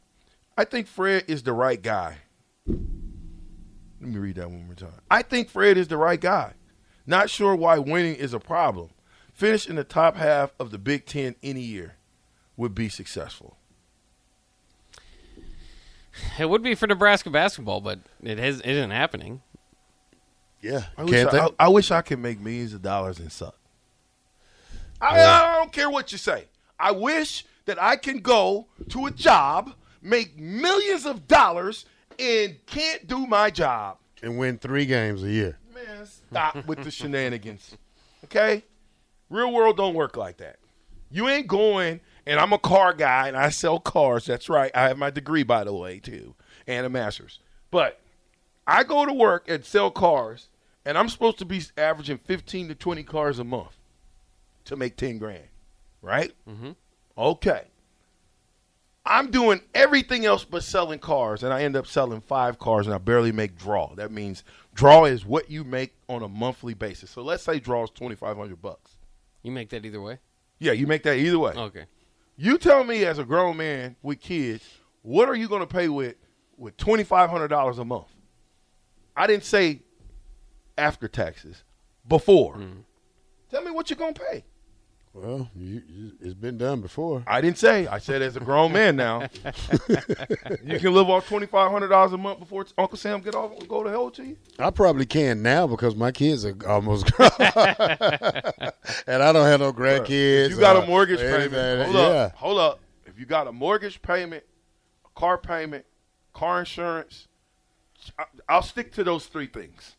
I 0.57 0.63
think 0.63 0.87
Fred 0.87 1.25
is 1.27 1.43
the 1.43 1.53
right 1.53 1.81
guy. 1.81 2.19
Let 2.67 4.09
me 4.09 4.17
read 4.17 4.35
that 4.35 4.49
one 4.49 4.65
more 4.65 4.75
time. 4.75 5.01
I 5.11 5.21
think 5.21 5.49
Fred 5.49 5.77
is 5.77 5.89
the 5.89 5.97
right 5.97 6.19
guy. 6.19 6.53
Not 7.05 7.29
sure 7.29 7.55
why 7.55 7.77
winning 7.77 8.15
is 8.15 8.33
a 8.33 8.39
problem. 8.39 8.89
Finish 9.33 9.67
in 9.67 9.75
the 9.75 9.83
top 9.83 10.15
half 10.15 10.53
of 10.59 10.71
the 10.71 10.77
Big 10.77 11.05
Ten 11.05 11.35
any 11.43 11.61
year 11.61 11.95
would 12.55 12.73
be 12.73 12.87
successful. 12.87 13.57
It 16.39 16.49
would 16.49 16.63
be 16.63 16.75
for 16.75 16.87
Nebraska 16.87 17.29
basketball, 17.29 17.81
but 17.81 17.99
it 18.23 18.37
has 18.37 18.59
it 18.59 18.67
isn't 18.69 18.91
happening. 18.91 19.41
Yeah, 20.61 20.85
I 20.97 21.03
wish 21.03 21.25
I, 21.25 21.31
they? 21.31 21.39
I, 21.39 21.49
I 21.59 21.67
wish 21.69 21.91
I 21.91 22.01
could 22.01 22.19
make 22.19 22.39
millions 22.39 22.73
of 22.73 22.81
dollars 22.81 23.19
and 23.19 23.31
suck. 23.31 23.55
I, 24.99 25.21
I 25.21 25.57
don't 25.57 25.71
care 25.71 25.89
what 25.89 26.11
you 26.11 26.17
say. 26.17 26.45
I 26.79 26.91
wish 26.91 27.45
that 27.65 27.81
I 27.81 27.95
can 27.97 28.19
go 28.19 28.67
to 28.89 29.05
a 29.05 29.11
job, 29.11 29.73
make 30.01 30.37
millions 30.39 31.05
of 31.05 31.27
dollars, 31.27 31.85
and 32.17 32.57
can't 32.65 33.05
do 33.07 33.27
my 33.27 33.49
job. 33.49 33.97
and 34.23 34.37
win 34.37 34.57
three 34.57 34.85
games 34.85 35.23
a 35.23 35.29
year. 35.29 35.57
Man, 35.73 36.05
stop 36.05 36.65
with 36.65 36.83
the 36.83 36.91
shenanigans. 36.91 37.75
Okay? 38.23 38.63
Real 39.29 39.51
world 39.51 39.77
don't 39.77 39.93
work 39.93 40.17
like 40.17 40.37
that. 40.37 40.57
You 41.11 41.27
ain't 41.29 41.47
going, 41.47 41.99
and 42.25 42.39
I'm 42.39 42.53
a 42.53 42.59
car 42.59 42.93
guy 42.93 43.27
and 43.27 43.37
I 43.37 43.49
sell 43.49 43.79
cars. 43.79 44.25
That's 44.25 44.49
right. 44.49 44.71
I 44.75 44.87
have 44.87 44.97
my 44.97 45.09
degree, 45.09 45.43
by 45.43 45.63
the 45.63 45.73
way, 45.73 45.99
too, 45.99 46.35
and 46.67 46.85
a 46.85 46.89
master's. 46.89 47.39
But 47.71 47.99
I 48.67 48.83
go 48.83 49.05
to 49.05 49.13
work 49.13 49.49
and 49.49 49.63
sell 49.63 49.91
cars, 49.91 50.49
and 50.85 50.97
I'm 50.97 51.09
supposed 51.09 51.39
to 51.39 51.45
be 51.45 51.61
averaging 51.77 52.19
15 52.19 52.69
to 52.69 52.75
20 52.75 53.03
cars 53.03 53.39
a 53.39 53.43
month 53.43 53.77
to 54.65 54.75
make 54.75 54.97
10 54.97 55.17
grand, 55.17 55.47
right? 56.01 56.33
Mm-hmm. 56.49 56.71
Okay. 57.17 57.63
I'm 59.07 59.29
doing 59.29 59.61
everything 59.75 60.25
else 60.25 60.43
but 60.43 60.63
selling 60.63 60.97
cars, 60.97 61.43
and 61.43 61.53
I 61.53 61.61
end 61.61 61.75
up 61.75 61.85
selling 61.85 62.21
five 62.21 62.57
cars, 62.57 62.87
and 62.87 62.95
I 62.95 62.97
barely 62.97 63.31
make 63.31 63.55
draw. 63.55 63.93
That 63.93 64.11
means 64.11 64.43
draw 64.73 65.05
is 65.05 65.25
what 65.25 65.51
you 65.51 65.63
make 65.63 65.93
on 66.09 66.23
a 66.23 66.27
monthly 66.27 66.73
basis. 66.73 67.11
So 67.11 67.21
let's 67.21 67.43
say 67.43 67.59
draw 67.59 67.83
is 67.83 67.91
2,500 67.91 68.59
bucks. 68.59 68.95
You 69.43 69.51
make 69.51 69.69
that 69.69 69.85
either 69.85 70.01
way. 70.01 70.17
Yeah, 70.57 70.71
you 70.71 70.87
make 70.87 71.03
that 71.03 71.17
either 71.17 71.37
way. 71.37 71.53
Okay. 71.55 71.85
You 72.37 72.57
tell 72.57 72.83
me 72.83 73.05
as 73.05 73.17
a 73.17 73.23
grown 73.23 73.57
man 73.57 73.95
with 74.01 74.19
kids, 74.19 74.63
what 75.01 75.29
are 75.29 75.35
you 75.35 75.47
going 75.47 75.61
to 75.61 75.67
pay 75.67 75.87
with 75.87 76.15
with 76.57 76.75
twenty 76.77 77.03
five 77.03 77.29
hundred 77.29 77.47
dollars 77.49 77.77
a 77.77 77.85
month? 77.85 78.07
I 79.15 79.27
didn't 79.27 79.45
say 79.45 79.81
after 80.77 81.07
taxes, 81.07 81.63
before. 82.07 82.55
Mm-hmm. 82.55 82.81
Tell 83.49 83.63
me 83.63 83.71
what 83.71 83.89
you're 83.89 83.97
going 83.97 84.13
to 84.13 84.21
pay. 84.21 84.43
Well, 85.15 85.49
you, 85.55 85.81
you, 85.87 86.11
it's 86.19 86.33
been 86.33 86.57
done 86.57 86.81
before. 86.81 87.23
I 87.25 87.39
didn't 87.39 87.57
say. 87.57 87.87
I 87.87 87.99
said 87.99 88.21
as 88.21 88.35
a 88.35 88.41
grown 88.41 88.73
man 88.73 88.97
now. 88.97 89.21
you 90.65 90.77
can 90.77 90.93
live 90.93 91.09
off 91.09 91.25
twenty 91.25 91.45
five 91.45 91.71
hundred 91.71 91.87
dollars 91.87 92.11
a 92.11 92.17
month 92.17 92.39
before 92.39 92.65
Uncle 92.77 92.97
Sam 92.97 93.21
get 93.21 93.33
off 93.33 93.53
go 93.65 93.81
to 93.81 93.89
hell 93.89 94.11
to 94.11 94.25
you. 94.25 94.35
I 94.59 94.71
probably 94.71 95.05
can 95.05 95.41
now 95.41 95.67
because 95.67 95.95
my 95.95 96.11
kids 96.11 96.45
are 96.45 96.57
almost 96.67 97.05
grown, 97.13 97.29
and 97.39 99.23
I 99.23 99.31
don't 99.31 99.45
have 99.45 99.61
no 99.61 99.71
grandkids. 99.71 100.47
If 100.47 100.51
you 100.51 100.59
got 100.59 100.83
a 100.83 100.85
mortgage 100.85 101.19
payment. 101.19 101.83
Hold 101.83 101.95
yeah. 101.95 102.01
up. 102.01 102.35
Hold 102.35 102.59
up. 102.59 102.79
If 103.05 103.17
you 103.17 103.25
got 103.25 103.47
a 103.47 103.53
mortgage 103.53 104.01
payment, 104.01 104.43
a 105.05 105.17
car 105.17 105.37
payment, 105.37 105.85
car 106.33 106.59
insurance, 106.59 107.29
I- 108.19 108.25
I'll 108.49 108.63
stick 108.63 108.91
to 108.95 109.03
those 109.05 109.27
three 109.27 109.47
things. 109.47 109.95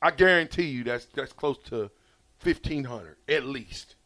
I 0.00 0.10
guarantee 0.10 0.68
you 0.68 0.84
that's 0.84 1.04
that's 1.04 1.34
close 1.34 1.58
to 1.68 1.90
fifteen 2.44 2.84
hundred 2.84 3.16
at 3.28 3.44
least. 3.44 3.96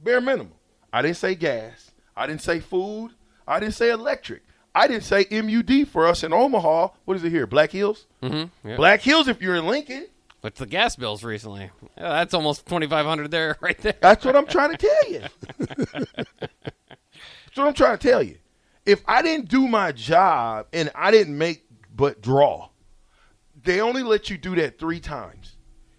Bare 0.00 0.20
minimum. 0.20 0.52
I 0.92 1.02
didn't 1.02 1.16
say 1.16 1.34
gas. 1.34 1.90
I 2.16 2.26
didn't 2.26 2.42
say 2.42 2.60
food. 2.60 3.10
I 3.46 3.60
didn't 3.60 3.74
say 3.74 3.90
electric. 3.90 4.42
I 4.74 4.86
didn't 4.86 5.04
say 5.04 5.26
MUD 5.30 5.88
for 5.88 6.06
us 6.06 6.22
in 6.22 6.32
Omaha. 6.32 6.88
What 7.04 7.16
is 7.16 7.24
it 7.24 7.30
here? 7.30 7.46
Black 7.46 7.72
Hills? 7.72 8.06
Mm-hmm. 8.22 8.76
Black 8.76 9.00
Hills 9.00 9.26
if 9.28 9.42
you're 9.42 9.56
in 9.56 9.66
Lincoln. 9.66 10.06
But 10.40 10.54
the 10.54 10.66
gas 10.66 10.94
bills 10.94 11.24
recently, 11.24 11.70
that's 11.96 12.32
almost 12.32 12.64
twenty 12.66 12.86
five 12.86 13.04
hundred 13.04 13.30
there, 13.30 13.56
right 13.60 13.76
there. 13.78 13.96
That's 14.00 14.24
what 14.24 14.36
I'm 14.36 14.46
trying 14.46 14.76
to 14.76 14.76
tell 14.76 15.12
you. 15.12 15.22
That's 17.48 17.56
what 17.56 17.66
I'm 17.66 17.74
trying 17.74 17.98
to 17.98 18.08
tell 18.08 18.22
you. 18.22 18.36
If 18.86 19.02
I 19.06 19.20
didn't 19.20 19.48
do 19.48 19.66
my 19.66 19.90
job 19.90 20.66
and 20.72 20.92
I 20.94 21.10
didn't 21.10 21.36
make 21.36 21.64
but 21.94 22.20
draw, 22.22 22.68
they 23.64 23.80
only 23.80 24.02
let 24.02 24.30
you 24.30 24.38
do 24.38 24.54
that 24.56 24.78
three 24.78 25.00
times. 25.00 25.56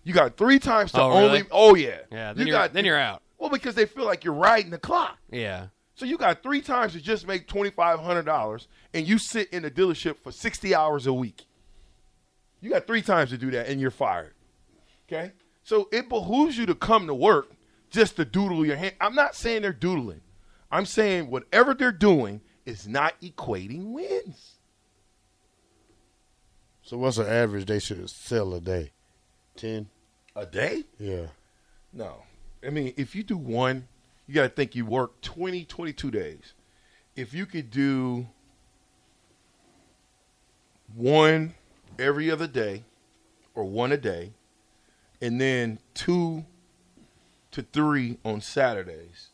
You 0.10 0.15
got 0.15 0.38
three 0.38 0.58
times 0.58 0.91
to 0.93 1.02
Oh, 1.02 1.12
only. 1.12 1.28
really? 1.28 1.43
Oh 1.52 1.76
yeah. 1.76 2.00
Yeah, 2.12 2.30
You 2.30 2.36
then 2.36 2.48
you're 2.48 2.58
got- 2.58 2.74
then 2.74 2.84
you're 2.84 2.98
out. 2.98 3.22
Well, 3.38 3.52
because 3.52 3.76
they 3.76 3.86
feel 3.86 4.06
like 4.06 4.24
you're 4.24 4.34
riding 4.34 4.72
the 4.72 4.80
clock. 4.80 5.19
Yeah. 5.32 5.67
So 5.93 6.06
you 6.08 6.17
got 6.17 6.41
three 6.41 6.62
times 6.62 6.93
to 6.93 7.00
just 7.00 7.28
make 7.28 7.45
twenty 7.48 7.69
five 7.69 8.00
hundred 8.00 8.26
dollars, 8.26 8.67
and 8.91 9.08
you 9.08 9.19
sit 9.19 9.50
in 9.54 9.62
the 9.62 9.69
dealership 9.69 10.17
for 10.17 10.32
sixty 10.32 10.74
hours 10.74 11.06
a 11.06 11.13
week. 11.13 11.45
You 12.60 12.72
got 12.72 12.88
three 12.88 13.04
times 13.04 13.30
to 13.30 13.38
do 13.38 13.52
that, 13.52 13.67
and 13.67 13.80
you're 13.80 13.91
fired. 13.91 14.34
Okay, 15.08 15.32
so 15.63 15.88
it 15.91 16.10
behooves 16.10 16.58
you 16.58 16.65
to 16.65 16.74
come 16.74 17.06
to 17.06 17.13
work 17.13 17.52
just 17.91 18.15
to 18.15 18.26
doodle 18.26 18.65
your 18.65 18.78
hand. 18.78 18.95
I'm 19.00 19.13
not 19.13 19.36
saying 19.36 19.62
they're 19.62 19.74
doodling. 19.74 20.22
I'm 20.72 20.88
saying 20.88 21.30
whatever 21.30 21.76
they're 21.76 21.91
doing 21.91 22.41
is 22.65 22.88
not 22.88 23.13
equating 23.22 23.91
wins. 23.91 24.56
So 26.82 26.98
what's 26.98 27.17
the 27.17 27.30
average 27.30 27.65
they 27.67 27.78
should 27.80 28.10
sell 28.10 28.56
a 28.56 28.60
day? 28.60 28.93
Ten. 29.56 29.89
A 30.39 30.45
day? 30.45 30.86
Yeah. 30.97 31.28
No. 31.91 32.23
I 32.65 32.69
mean, 32.69 32.93
if 32.95 33.13
you 33.15 33.23
do 33.23 33.38
one, 33.38 33.88
you 34.28 34.34
got 34.34 34.43
to 34.43 34.49
think 34.49 34.75
you 34.75 34.86
work 34.86 35.19
20, 35.21 35.65
22 35.65 36.12
days. 36.12 36.54
If 37.15 37.34
you 37.34 37.45
could 37.45 37.69
do 37.71 38.28
one 40.95 41.56
every 41.97 42.32
other 42.32 42.47
day 42.47 42.84
or 43.54 43.65
one 43.65 43.91
a 43.91 43.97
day, 43.97 44.32
and 45.21 45.39
then 45.41 45.80
two 45.93 46.45
to 47.52 47.62
three 47.62 48.17
on 48.23 48.41
Saturdays. 48.41 49.28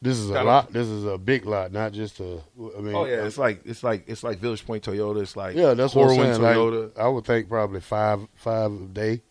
This 0.00 0.18
is 0.18 0.28
a 0.30 0.42
lot. 0.42 0.72
This 0.72 0.86
is 0.86 1.04
a 1.06 1.16
big 1.16 1.46
lot, 1.46 1.72
not 1.72 1.92
just 1.92 2.20
a. 2.20 2.40
I 2.76 2.80
mean, 2.80 2.94
Oh 2.94 3.06
yeah, 3.06 3.24
it's 3.24 3.38
like 3.38 3.62
it's 3.64 3.82
like 3.82 4.04
it's 4.06 4.22
like 4.22 4.38
Village 4.38 4.66
Point 4.66 4.84
Toyota. 4.84 5.22
It's 5.22 5.34
like 5.34 5.56
yeah, 5.56 5.72
that's 5.72 5.94
what 5.94 6.10
I'm 6.10 6.16
Corwin 6.16 6.34
saying. 6.34 6.82
Like, 6.82 6.98
I 6.98 7.08
would 7.08 7.24
think 7.24 7.48
probably 7.48 7.80
five, 7.80 8.20
five 8.34 8.70
a 8.70 8.84
day. 8.84 9.22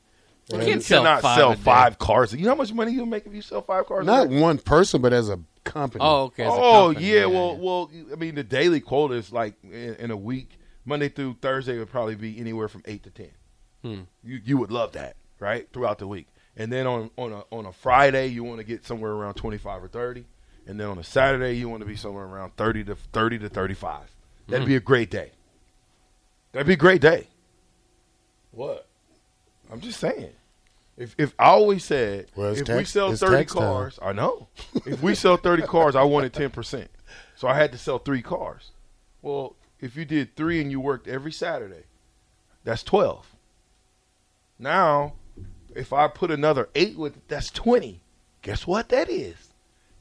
You 0.51 0.59
you 0.59 0.65
can't 0.65 0.83
sell 0.83 1.03
cannot 1.03 1.21
five 1.21 1.37
sell 1.37 1.51
a 1.51 1.55
day. 1.55 1.61
five 1.61 1.97
cars. 1.99 2.33
You 2.33 2.43
know 2.43 2.49
how 2.49 2.55
much 2.55 2.73
money 2.73 2.91
you'll 2.91 3.05
make 3.05 3.25
if 3.25 3.33
you 3.33 3.41
sell 3.41 3.61
five 3.61 3.85
cars? 3.85 4.03
a 4.03 4.05
Not 4.05 4.29
day? 4.29 4.39
one 4.41 4.57
person, 4.57 5.01
but 5.01 5.13
as 5.13 5.29
a 5.29 5.39
company. 5.63 6.03
Oh, 6.03 6.23
okay. 6.23 6.43
as 6.43 6.49
a 6.53 6.55
Oh 6.55 6.87
company, 6.87 7.05
yeah, 7.11 7.25
well, 7.25 7.57
well, 7.57 7.91
I 8.11 8.15
mean, 8.15 8.35
the 8.35 8.43
daily 8.43 8.81
quota 8.81 9.13
is 9.15 9.31
like 9.31 9.55
in, 9.63 9.95
in 9.95 10.11
a 10.11 10.17
week, 10.17 10.59
Monday 10.85 11.07
through 11.09 11.37
Thursday 11.41 11.77
would 11.77 11.89
probably 11.89 12.15
be 12.15 12.37
anywhere 12.39 12.67
from 12.67 12.81
eight 12.85 13.03
to 13.03 13.09
ten. 13.09 13.31
Hmm. 13.83 14.01
You 14.23 14.39
you 14.43 14.57
would 14.57 14.71
love 14.71 14.91
that, 14.93 15.15
right? 15.39 15.67
Throughout 15.71 15.99
the 15.99 16.07
week, 16.07 16.27
and 16.57 16.71
then 16.71 16.87
on 16.87 17.09
on 17.17 17.31
a 17.31 17.43
on 17.51 17.65
a 17.65 17.71
Friday 17.71 18.27
you 18.27 18.43
want 18.43 18.57
to 18.59 18.63
get 18.65 18.85
somewhere 18.85 19.11
around 19.11 19.35
twenty 19.35 19.57
five 19.57 19.81
or 19.83 19.87
thirty, 19.87 20.25
and 20.67 20.77
then 20.79 20.87
on 20.87 20.97
a 20.97 21.03
Saturday 21.03 21.53
you 21.57 21.69
want 21.69 21.81
to 21.81 21.87
be 21.87 21.95
somewhere 21.95 22.25
around 22.25 22.55
thirty 22.57 22.83
to 22.83 22.95
thirty 22.95 23.39
to 23.39 23.47
thirty 23.49 23.73
five. 23.73 24.13
That'd 24.49 24.67
be 24.67 24.75
a 24.75 24.81
great 24.81 25.09
day. 25.09 25.31
That'd 26.51 26.67
be 26.67 26.73
a 26.73 26.77
great 26.77 27.01
day. 27.01 27.27
What? 28.51 28.87
I'm 29.73 29.81
just 29.81 29.99
saying. 29.99 30.29
If 30.95 31.15
if 31.17 31.33
I 31.39 31.45
always 31.45 31.83
said 31.83 32.27
Well, 32.35 32.53
if 32.55 32.69
we 32.69 32.85
sell 32.85 33.11
thirty 33.15 33.37
tax 33.37 33.53
time. 33.53 33.63
cars, 33.63 33.99
I 33.99 34.13
know. 34.13 34.47
if 34.85 35.01
we 35.01 35.15
sell 35.15 35.35
thirty 35.35 35.63
cars, 35.63 35.95
I 35.95 36.03
wanted 36.03 36.31
ten 36.31 36.51
percent. 36.51 36.91
So 37.35 37.47
I 37.47 37.55
had 37.55 37.71
to 37.71 37.79
sell 37.79 37.97
three 37.97 38.21
cars. 38.21 38.69
Well, 39.23 39.55
if 39.79 39.95
you 39.97 40.05
did 40.05 40.35
three 40.35 40.61
and 40.61 40.69
you 40.69 40.79
worked 40.79 41.07
every 41.07 41.31
Saturday, 41.31 41.85
that's 42.63 42.83
twelve. 42.83 43.25
Now, 44.59 45.13
if 45.75 45.91
I 45.91 46.07
put 46.07 46.29
another 46.29 46.69
eight 46.75 46.95
with 46.95 47.17
it, 47.17 47.27
that's 47.27 47.49
twenty. 47.49 48.01
Guess 48.43 48.67
what 48.67 48.89
that 48.89 49.09
is? 49.09 49.35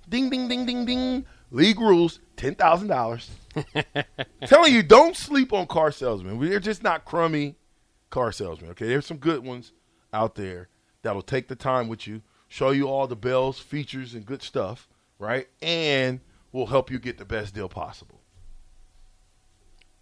Ding 0.07 0.29
ding 0.29 0.49
ding 0.49 0.67
ding 0.67 0.85
ding. 0.85 1.25
League 1.51 1.81
rules, 1.81 2.21
ten 2.37 2.55
thousand 2.55 2.89
dollars. 2.89 3.31
Telling 4.45 4.75
you, 4.75 4.83
don't 4.83 5.17
sleep 5.17 5.55
on 5.55 5.67
car 5.67 5.93
salesmen. 5.93 6.37
We're 6.39 6.61
just 6.61 6.83
not 6.83 7.07
crummy 7.07 7.55
car 8.13 8.31
salesmen. 8.31 8.71
Okay, 8.71 8.87
there's 8.87 9.07
some 9.07 9.17
good 9.17 9.45
ones 9.45 9.73
out 10.13 10.37
there 10.37 10.69
that'll 11.03 11.23
take 11.23 11.49
the 11.49 11.57
time 11.57 11.89
with 11.89 12.07
you, 12.07 12.23
show 12.47 12.71
you 12.71 12.87
all 12.89 13.09
the 13.09 13.17
bells, 13.17 13.59
features, 13.59 14.15
and 14.15 14.25
good 14.25 14.43
stuff, 14.43 14.89
right? 15.19 15.49
And 15.61 16.21
will 16.53 16.67
help 16.67 16.91
you 16.91 17.01
get 17.01 17.19
the 17.19 17.25
best 17.25 17.55
deal 17.55 17.69
possible. 17.69 18.21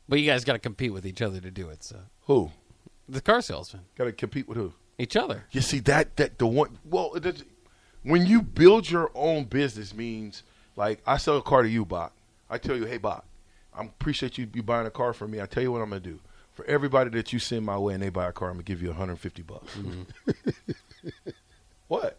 But 0.08 0.20
you 0.20 0.26
guys 0.26 0.44
got 0.44 0.54
to 0.54 0.58
compete 0.58 0.92
with 0.92 1.06
each 1.06 1.22
other 1.22 1.40
to 1.40 1.50
do 1.50 1.68
it. 1.70 1.82
So 1.84 1.96
Who? 2.26 2.50
the 3.08 3.20
car 3.20 3.40
salesman, 3.40 3.84
Got 3.96 4.04
to 4.04 4.12
compete 4.12 4.48
with 4.48 4.56
who? 4.58 4.72
each 4.98 5.16
other. 5.16 5.44
You 5.52 5.60
see 5.62 5.78
that 5.80 6.16
that 6.16 6.38
the 6.38 6.46
one. 6.46 6.78
Well, 6.84 7.14
it 7.14 7.42
when 8.02 8.26
you 8.26 8.42
build 8.42 8.90
your 8.90 9.10
own 9.14 9.44
business 9.44 9.94
means 9.94 10.42
like 10.76 11.00
I 11.06 11.16
sell 11.16 11.36
a 11.38 11.42
car 11.42 11.62
to 11.62 11.68
you, 11.68 11.84
Bach. 11.84 12.12
I 12.48 12.58
tell 12.58 12.76
you, 12.76 12.84
hey, 12.84 12.98
Bach, 12.98 13.24
I 13.72 13.84
appreciate 13.84 14.36
you 14.38 14.48
you 14.52 14.62
buying 14.62 14.86
a 14.86 14.90
car 14.90 15.12
from 15.12 15.30
me. 15.30 15.40
I 15.40 15.46
tell 15.46 15.62
you 15.62 15.70
what 15.72 15.80
I'm 15.80 15.88
gonna 15.90 16.00
do. 16.00 16.18
For 16.60 16.66
everybody 16.66 17.08
that 17.10 17.32
you 17.32 17.38
send 17.38 17.64
my 17.64 17.78
way 17.78 17.94
and 17.94 18.02
they 18.02 18.10
buy 18.10 18.26
a 18.28 18.32
car, 18.32 18.48
I'm 18.50 18.56
gonna 18.56 18.64
give 18.64 18.82
you 18.82 18.88
150 18.88 19.40
bucks. 19.42 19.74
Mm-hmm. 19.76 20.30
what? 21.88 22.18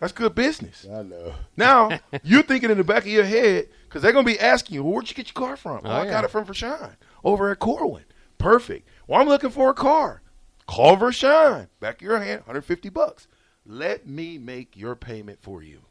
That's 0.00 0.12
good 0.12 0.34
business. 0.34 0.84
I 0.92 1.02
know. 1.02 1.34
Now 1.56 2.00
you're 2.24 2.42
thinking 2.42 2.70
in 2.70 2.78
the 2.78 2.82
back 2.82 3.02
of 3.04 3.08
your 3.12 3.22
head 3.22 3.68
because 3.84 4.02
they're 4.02 4.10
gonna 4.10 4.26
be 4.26 4.40
asking 4.40 4.74
you, 4.74 4.82
well, 4.82 4.94
"Where'd 4.94 5.08
you 5.08 5.14
get 5.14 5.28
your 5.28 5.34
car 5.46 5.56
from?" 5.56 5.82
Oh, 5.84 5.88
Oh, 5.88 5.92
I 5.92 6.04
yeah. 6.04 6.10
got 6.10 6.24
it 6.24 6.32
from 6.32 6.44
Vershawn 6.46 6.96
over 7.22 7.48
at 7.52 7.60
Corwin. 7.60 8.02
Perfect. 8.38 8.88
Well, 9.06 9.20
I'm 9.20 9.28
looking 9.28 9.50
for 9.50 9.70
a 9.70 9.74
car. 9.74 10.20
Call 10.66 10.96
Vershawn. 10.96 11.68
Back 11.78 11.96
of 11.96 12.02
your 12.02 12.18
hand, 12.18 12.40
150 12.40 12.88
bucks. 12.88 13.28
Let 13.64 14.04
me 14.04 14.36
make 14.36 14.76
your 14.76 14.96
payment 14.96 15.38
for 15.40 15.62
you. 15.62 15.82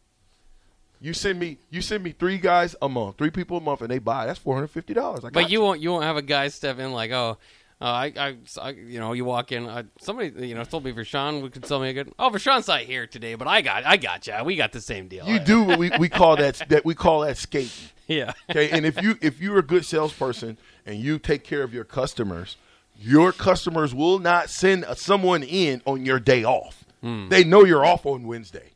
You 1.01 1.13
send 1.13 1.39
me 1.39 1.57
you 1.71 1.81
send 1.81 2.03
me 2.03 2.11
three 2.11 2.37
guys 2.37 2.75
a 2.81 2.87
month, 2.87 3.17
three 3.17 3.31
people 3.31 3.57
a 3.57 3.61
month, 3.61 3.81
and 3.81 3.89
they 3.89 3.97
buy. 3.99 4.27
That's 4.27 4.39
four 4.39 4.53
hundred 4.55 4.67
fifty 4.67 4.93
dollars. 4.93 5.21
But 5.33 5.49
you 5.49 5.59
won't 5.59 5.81
you 5.81 5.91
won't 5.91 6.03
have 6.03 6.15
a 6.17 6.21
guy 6.21 6.47
step 6.49 6.79
in 6.79 6.91
like 6.91 7.11
oh. 7.11 7.37
Uh, 7.81 7.85
I, 7.85 8.13
I, 8.15 8.37
I, 8.61 8.69
you 8.73 8.99
know, 8.99 9.13
you 9.13 9.25
walk 9.25 9.51
in. 9.51 9.65
Uh, 9.65 9.81
somebody, 9.99 10.47
you 10.47 10.53
know, 10.53 10.63
told 10.63 10.85
me 10.85 10.91
Vershawn 10.93 11.51
could 11.51 11.65
sell 11.65 11.79
me 11.79 11.89
a 11.89 11.93
good. 11.93 12.13
Oh, 12.19 12.29
Vershawn's 12.29 12.67
not 12.67 12.81
here 12.81 13.07
today, 13.07 13.33
but 13.33 13.47
I 13.47 13.61
got, 13.61 13.87
I 13.87 13.97
got 13.97 14.27
you. 14.27 14.35
We 14.45 14.55
got 14.55 14.71
the 14.71 14.81
same 14.81 15.07
deal. 15.07 15.27
You 15.27 15.39
do 15.39 15.63
what 15.63 15.79
we, 15.79 15.89
we 15.97 16.07
call 16.07 16.35
that 16.35 16.61
that 16.69 16.85
we 16.85 16.93
call 16.93 17.21
that 17.21 17.37
skating. 17.37 17.71
Yeah. 18.07 18.33
Okay. 18.49 18.69
And 18.69 18.85
if 18.85 19.01
you 19.01 19.17
if 19.21 19.39
you're 19.39 19.57
a 19.57 19.63
good 19.63 19.83
salesperson 19.85 20.59
and 20.85 20.99
you 20.99 21.17
take 21.17 21.43
care 21.43 21.63
of 21.63 21.73
your 21.73 21.85
customers, 21.85 22.57
your 22.99 23.31
customers 23.31 23.95
will 23.95 24.19
not 24.19 24.51
send 24.51 24.85
someone 24.95 25.41
in 25.41 25.81
on 25.85 26.05
your 26.05 26.19
day 26.19 26.43
off. 26.43 26.83
They 27.01 27.43
know 27.43 27.63
you're 27.63 27.85
off 27.85 28.05
on 28.05 28.27
Wednesday. 28.27 28.71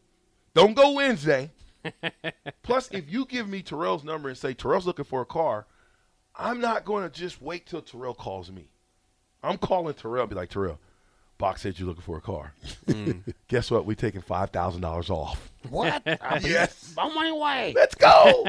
Don't 0.56 0.74
go 0.74 0.94
Wednesday. 0.94 1.52
Plus, 2.64 2.90
if 2.92 3.12
you 3.12 3.26
give 3.26 3.48
me 3.48 3.62
Terrell's 3.62 4.04
number 4.04 4.30
and 4.30 4.38
say 4.38 4.54
Terrell's 4.54 4.86
looking 4.86 5.06
for 5.06 5.22
a 5.22 5.26
car, 5.26 5.68
I'm 6.36 6.60
not 6.60 6.86
going 6.86 7.04
to 7.04 7.10
just 7.10 7.42
wait 7.42 7.66
till 7.66 7.82
Terrell 7.82 8.14
calls 8.14 8.52
me. 8.52 8.70
I'm 9.44 9.58
calling 9.58 9.94
Terrell. 9.94 10.28
Be 10.28 10.36
like 10.36 10.50
Terrell. 10.50 10.80
Bach 11.38 11.58
said 11.58 11.78
you're 11.78 11.88
looking 11.90 12.02
for 12.04 12.18
a 12.18 12.22
car. 12.22 12.54
Guess 13.50 13.70
what? 13.70 13.86
We're 13.86 13.96
taking 13.96 14.22
five 14.22 14.52
thousand 14.52 14.82
dollars 14.82 15.10
off. 15.10 15.52
What? 15.70 16.02
I 16.22 16.40
mean, 16.40 16.52
Yes. 16.52 16.94
I'm 16.98 17.10
on 17.10 17.16
my 17.16 17.32
way. 17.34 17.74
Let's 17.76 17.94
go. 17.96 18.46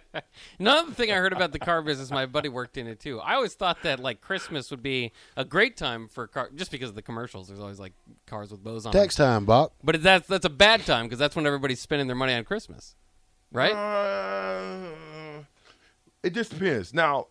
Another 0.58 0.90
thing 0.92 1.12
I 1.12 1.14
heard 1.14 1.32
about 1.32 1.52
the 1.52 1.60
car 1.60 1.80
business, 1.82 2.10
my 2.10 2.26
buddy 2.26 2.48
worked 2.48 2.76
in 2.76 2.88
it 2.88 2.98
too. 2.98 3.20
I 3.20 3.34
always 3.34 3.54
thought 3.54 3.82
that 3.84 4.00
like 4.00 4.20
Christmas 4.20 4.70
would 4.72 4.82
be 4.82 5.12
a 5.36 5.44
great 5.44 5.76
time 5.76 6.08
for 6.08 6.26
car, 6.26 6.50
just 6.56 6.72
because 6.72 6.88
of 6.88 6.96
the 6.96 7.02
commercials. 7.02 7.46
There's 7.46 7.60
always 7.60 7.78
like 7.78 7.92
cars 8.26 8.50
with 8.50 8.64
bows 8.64 8.84
on. 8.84 8.92
them. 8.92 9.08
Time, 9.08 9.44
Bob. 9.44 9.70
But 9.84 10.02
that's 10.02 10.26
that's 10.26 10.44
a 10.44 10.50
bad 10.50 10.84
time 10.86 11.06
because 11.06 11.20
that's 11.20 11.36
when 11.36 11.46
everybody's 11.46 11.80
spending 11.80 12.08
their 12.08 12.16
money 12.16 12.34
on 12.34 12.42
Christmas, 12.42 12.96
right? 13.52 13.72
Uh, 13.72 15.42
it 16.24 16.30
just 16.34 16.50
depends. 16.50 16.92
Now, 16.92 17.28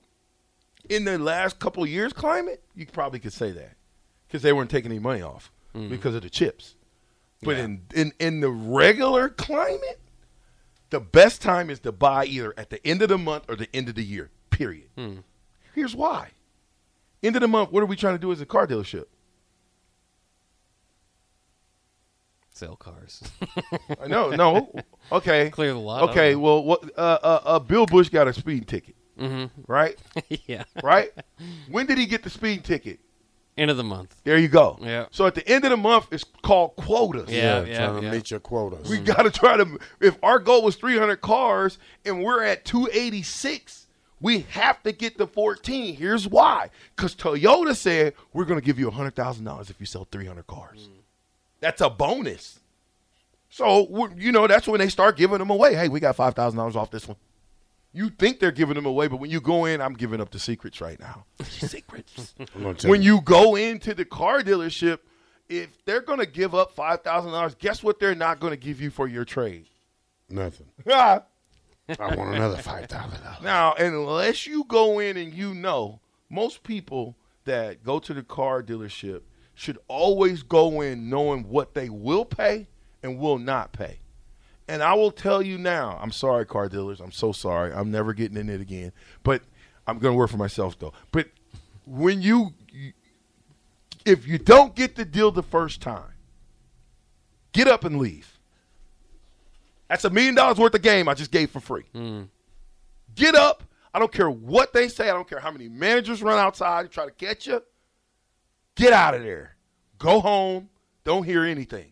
in 0.89 1.04
the 1.04 1.18
last 1.18 1.60
couple 1.60 1.84
of 1.84 1.89
years, 1.89 2.13
climate, 2.13 2.63
you 2.74 2.86
probably 2.86 3.20
could 3.20 3.34
say 3.34 3.52
that 3.52 3.74
because 4.34 4.41
they 4.41 4.52
weren't 4.52 4.72
taking 4.72 4.89
any 4.89 4.98
money 5.00 5.22
off 5.22 5.52
because 5.76 6.15
of 6.15 6.24
the 6.24 6.30
chips. 6.30 6.74
But 7.43 7.58
in, 7.58 7.82
in 7.93 8.13
in 8.19 8.39
the 8.39 8.50
regular 8.50 9.30
climate, 9.30 10.00
the 10.89 11.00
best 11.00 11.39
time 11.39 11.69
is 11.69 11.80
to 11.82 11.91
buy 11.91 12.26
either 12.26 12.52
at 12.58 12.72
the 12.72 12.84
end 12.86 13.04
of 13.04 13.10
the 13.10 13.17
month 13.19 13.43
or 13.48 13.56
the 13.56 13.67
end 13.76 13.89
of 13.89 13.96
the 13.96 14.04
year. 14.04 14.32
Period. 14.50 14.89
Here's 15.76 15.96
why. 15.96 16.30
End 17.22 17.36
of 17.36 17.41
the 17.43 17.48
month, 17.48 17.72
what 17.72 17.84
are 17.84 17.86
we 17.86 17.96
trying 17.96 18.15
to 18.15 18.19
do 18.19 18.32
as 18.32 18.41
a 18.41 18.46
car 18.48 18.65
dealership? 18.65 19.06
Sell 22.56 22.76
cars. 22.76 23.22
I 24.02 24.08
know, 24.08 24.32
no. 24.32 24.74
Okay. 25.12 25.50
Clear 25.52 25.74
the 25.74 25.80
lot. 25.80 26.10
Okay, 26.10 26.36
well, 26.36 26.63
what? 26.63 26.84
Uh, 26.98 27.19
uh, 27.22 27.39
uh, 27.46 27.60
Bill 27.60 27.86
Bush 27.86 28.10
got 28.10 28.28
a 28.28 28.34
speeding 28.34 28.63
ticket, 28.63 28.96
Mm-hmm. 29.19 29.46
right? 29.67 29.96
yeah. 30.48 30.63
right? 30.82 31.12
When 31.69 31.86
did 31.86 31.98
he 32.00 32.06
get 32.08 32.24
the 32.24 32.30
speeding 32.32 32.63
ticket? 32.63 33.00
End 33.56 33.70
of 33.70 33.78
the 33.78 33.84
month. 33.84 34.16
There 34.24 34.38
you 34.38 34.48
go. 34.48 34.80
Yeah. 34.82 35.06
So 35.12 35.28
at 35.28 35.36
the 35.36 35.48
end 35.48 35.63
of 35.63 35.70
the 35.70 35.78
month, 35.78 36.08
it's 36.12 36.24
called 36.24 36.76
quotas. 36.76 37.30
Yeah, 37.30 37.63
yeah, 37.63 37.78
trying 37.78 38.00
to 38.00 38.06
yeah. 38.08 38.12
meet 38.12 38.32
your 38.32 38.39
quotas. 38.39 38.89
We 38.89 38.98
got 38.98 39.24
to 39.24 39.32
try 39.32 39.58
to. 39.58 39.78
If 40.00 40.18
our 40.24 40.39
goal 40.39 40.63
was 40.63 40.76
300 40.76 41.18
cars 41.18 41.78
and 42.04 42.24
we're 42.24 42.44
at 42.44 42.66
286, 42.66 43.88
we 44.20 44.39
have 44.50 44.82
to 44.84 44.92
get 44.92 45.20
to 45.20 45.28
14. 45.28 45.96
Here's 45.96 46.28
why: 46.28 46.72
because 46.96 47.13
Toyota 47.13 47.76
said 47.76 48.13
we're 48.34 48.46
going 48.46 48.60
to 48.60 48.66
give 48.66 48.80
you 48.80 48.89
hundred 48.89 49.16
thousand 49.16 49.46
dollars 49.46 49.70
if 49.70 49.80
you 49.80 49.86
sell 49.86 50.08
300 50.12 50.48
cars. 50.48 50.89
Mm. 50.92 51.02
That's 51.60 51.82
a 51.82 51.92
bonus. 51.92 52.60
So 53.50 54.10
you 54.18 54.32
know 54.32 54.48
that's 54.48 54.68
when 54.68 54.80
they 54.80 54.89
start 54.89 55.16
giving 55.16 55.38
them 55.38 55.52
away. 55.52 55.76
Hey, 55.76 55.89
we 55.89 56.00
got 56.00 56.16
five 56.16 56.34
thousand 56.34 56.58
dollars 56.58 56.76
off 56.76 56.89
this 56.89 57.08
one. 57.08 57.18
You 57.95 58.10
think 58.10 58.39
they're 58.39 58.51
giving 58.51 58.73
them 58.75 58.88
away, 58.88 59.08
but 59.08 59.17
when 59.17 59.29
you 59.29 59.39
go 59.39 59.65
in, 59.65 59.79
I'm 59.79 59.93
giving 59.93 60.19
up 60.19 60.32
the 60.32 60.39
secrets 60.39 60.82
right 60.82 60.99
now. 60.99 61.25
secrets. 61.43 62.34
I'm 62.56 62.63
gonna 62.63 62.73
tell 62.73 62.89
when 62.89 63.03
you 63.03 63.21
go 63.21 63.56
into 63.56 63.93
the 63.93 64.06
car 64.06 64.41
dealership, 64.41 64.99
if 65.47 65.84
they're 65.86 66.01
going 66.01 66.19
to 66.19 66.25
give 66.25 66.56
up 66.56 66.71
five 66.71 67.01
thousand 67.01 67.32
dollars, 67.32 67.56
guess 67.56 67.84
what? 67.84 67.99
They're 67.99 68.15
not 68.15 68.39
going 68.39 68.51
to 68.51 68.58
give 68.58 68.82
you 68.82 68.89
for 68.89 69.08
your 69.08 69.25
trade. 69.25 69.67
nothing. 70.29 70.67
I 70.88 71.21
want 72.15 72.36
another 72.36 72.58
five 72.58 72.88
thousand 72.88 73.21
dollars. 73.23 73.41
now, 73.43 73.73
unless 73.73 74.47
you 74.47 74.63
go 74.65 74.99
in 74.99 75.17
and 75.17 75.34
you 75.34 75.53
know, 75.53 75.99
most 76.29 76.63
people 76.63 77.15
that 77.45 77.84
go 77.84 77.99
to 77.99 78.13
the 78.13 78.23
car 78.23 78.63
dealership 78.63 79.21
should 79.53 79.77
always 79.88 80.41
go 80.43 80.82
in 80.82 81.10
knowing 81.10 81.43
what 81.49 81.73
they 81.73 81.89
will 81.89 82.25
pay 82.25 82.67
and 83.03 83.19
will 83.19 83.38
not 83.38 83.73
pay. 83.73 83.99
And 84.67 84.82
I 84.82 84.93
will 84.93 85.12
tell 85.12 85.41
you 85.41 85.58
now, 85.58 85.97
I'm 86.02 86.12
sorry, 86.12 86.45
car 86.45 86.69
dealers. 86.69 87.02
I'm 87.02 87.12
so 87.12 87.32
sorry. 87.32 87.73
I'm 87.73 87.91
never 87.91 88.13
getting 88.13 88.38
in 88.38 88.49
it 88.49 88.62
again. 88.62 88.93
But 89.23 89.41
I'm 89.86 89.99
going 89.99 90.13
to 90.13 90.17
work 90.17 90.30
for 90.30 90.38
myself, 90.38 90.80
though. 90.80 90.93
But 91.12 91.28
when 91.86 92.21
you, 92.21 92.54
if 94.06 94.26
you 94.26 94.38
don't 94.38 94.73
get 94.76 94.95
the 94.95 95.04
deal 95.06 95.32
the 95.32 95.43
first 95.43 95.82
time, 95.82 96.13
get 97.52 97.67
up 97.67 97.84
and 97.84 97.99
leave. 97.99 98.39
That's 99.89 100.06
a 100.06 100.10
million 100.10 100.36
dollars 100.36 100.58
worth 100.58 100.73
of 100.73 100.82
game 100.82 101.08
I 101.08 101.13
just 101.13 101.32
gave 101.32 101.52
for 101.52 101.60
free. 101.60 101.84
Hmm. 101.93 102.23
Get 103.15 103.36
up. 103.36 103.63
I 103.93 103.99
don't 103.99 104.12
care 104.12 104.30
what 104.30 104.73
they 104.73 104.88
say. 104.88 105.10
I 105.10 105.13
don't 105.13 105.28
care 105.28 105.39
how 105.39 105.52
many 105.52 105.67
managers 105.67 106.23
run 106.23 106.39
outside 106.39 106.86
and 106.86 106.91
try 106.91 107.06
to 107.06 107.12
catch 107.12 107.45
you. 107.45 107.62
Get 108.76 108.91
out 108.91 109.13
of 109.13 109.21
there. 109.21 109.56
Go 109.99 110.19
home. 110.19 110.69
Don't 111.04 111.23
hear 111.23 111.43
anything. 111.43 111.91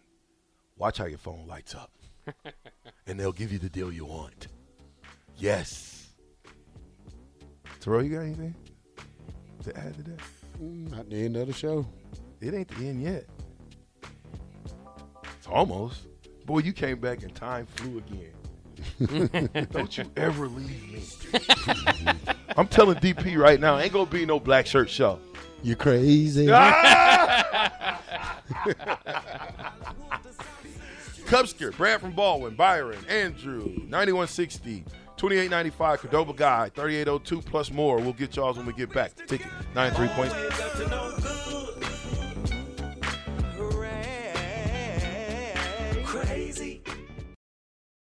Watch 0.78 0.98
how 0.98 1.06
your 1.06 1.20
phone 1.20 1.46
lights 1.48 1.76
up. 1.76 1.92
and 3.08 3.20
they'll 3.20 3.32
give 3.32 3.52
you 3.52 3.60
the 3.60 3.70
deal 3.70 3.92
you 3.92 4.06
want. 4.06 4.48
Yes. 5.38 6.10
Terrell, 7.80 8.04
you 8.04 8.16
got 8.16 8.22
anything 8.22 8.56
to 9.64 9.78
add 9.78 9.96
to 9.96 10.04
that? 10.04 10.20
Mm, 10.62 10.92
Not 10.92 11.10
the 11.10 11.26
end 11.26 11.38
of 11.38 11.48
the 11.48 11.54
show. 11.54 11.86
It 12.40 12.54
ain't 12.54 12.68
the 12.70 12.88
end 12.88 13.02
yet. 13.02 13.26
It's 15.38 15.48
almost. 15.48 16.08
Boy, 16.46 16.60
you 16.60 16.74
came 16.74 17.00
back 17.00 17.24
and 17.24 17.34
time 17.34 17.66
flew 17.66 17.98
again. 18.00 18.34
Don't 19.72 19.98
you 19.98 20.06
ever 20.18 20.48
leave 20.48 20.92
me. 20.92 21.04
I'm 22.58 22.68
telling 22.68 22.98
DP 22.98 23.38
right 23.38 23.60
now, 23.60 23.78
ain't 23.78 23.94
gonna 23.94 24.10
be 24.10 24.26
no 24.26 24.40
black 24.40 24.66
shirt 24.66 24.90
show. 24.90 25.20
You 25.64 25.76
crazy? 25.76 26.48
Cubsker, 31.32 31.74
Brad 31.78 32.02
from 32.02 32.12
Baldwin, 32.12 32.56
Byron, 32.56 33.06
Andrew, 33.08 33.64
9160, 33.88 34.84
2895, 35.16 36.02
Cordoba 36.02 36.34
Guy, 36.34 36.68
3802 36.76 37.42
plus 37.50 37.72
more. 37.72 38.02
We'll 38.02 38.12
get 38.12 38.36
y'all's 38.36 38.58
when 38.58 38.66
we 38.66 38.74
get 38.74 38.92
back. 38.92 39.16
Ticket, 39.28 39.48
93 39.74 40.08
points. 40.10 40.36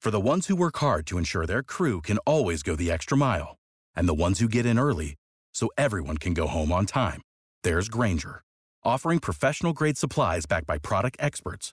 For 0.00 0.12
the 0.12 0.20
ones 0.20 0.46
who 0.46 0.54
work 0.54 0.76
hard 0.76 1.04
to 1.08 1.18
ensure 1.18 1.46
their 1.46 1.64
crew 1.64 2.00
can 2.00 2.18
always 2.18 2.62
go 2.62 2.76
the 2.76 2.92
extra 2.92 3.18
mile, 3.18 3.56
and 3.96 4.08
the 4.08 4.14
ones 4.14 4.38
who 4.38 4.46
get 4.46 4.64
in 4.66 4.78
early 4.78 5.16
so 5.52 5.68
everyone 5.76 6.18
can 6.18 6.32
go 6.32 6.46
home 6.46 6.70
on 6.70 6.86
time, 6.86 7.22
there's 7.64 7.88
Grainger, 7.88 8.42
offering 8.84 9.18
professional 9.18 9.72
grade 9.72 9.98
supplies 9.98 10.46
backed 10.46 10.68
by 10.68 10.78
product 10.78 11.16
experts 11.18 11.72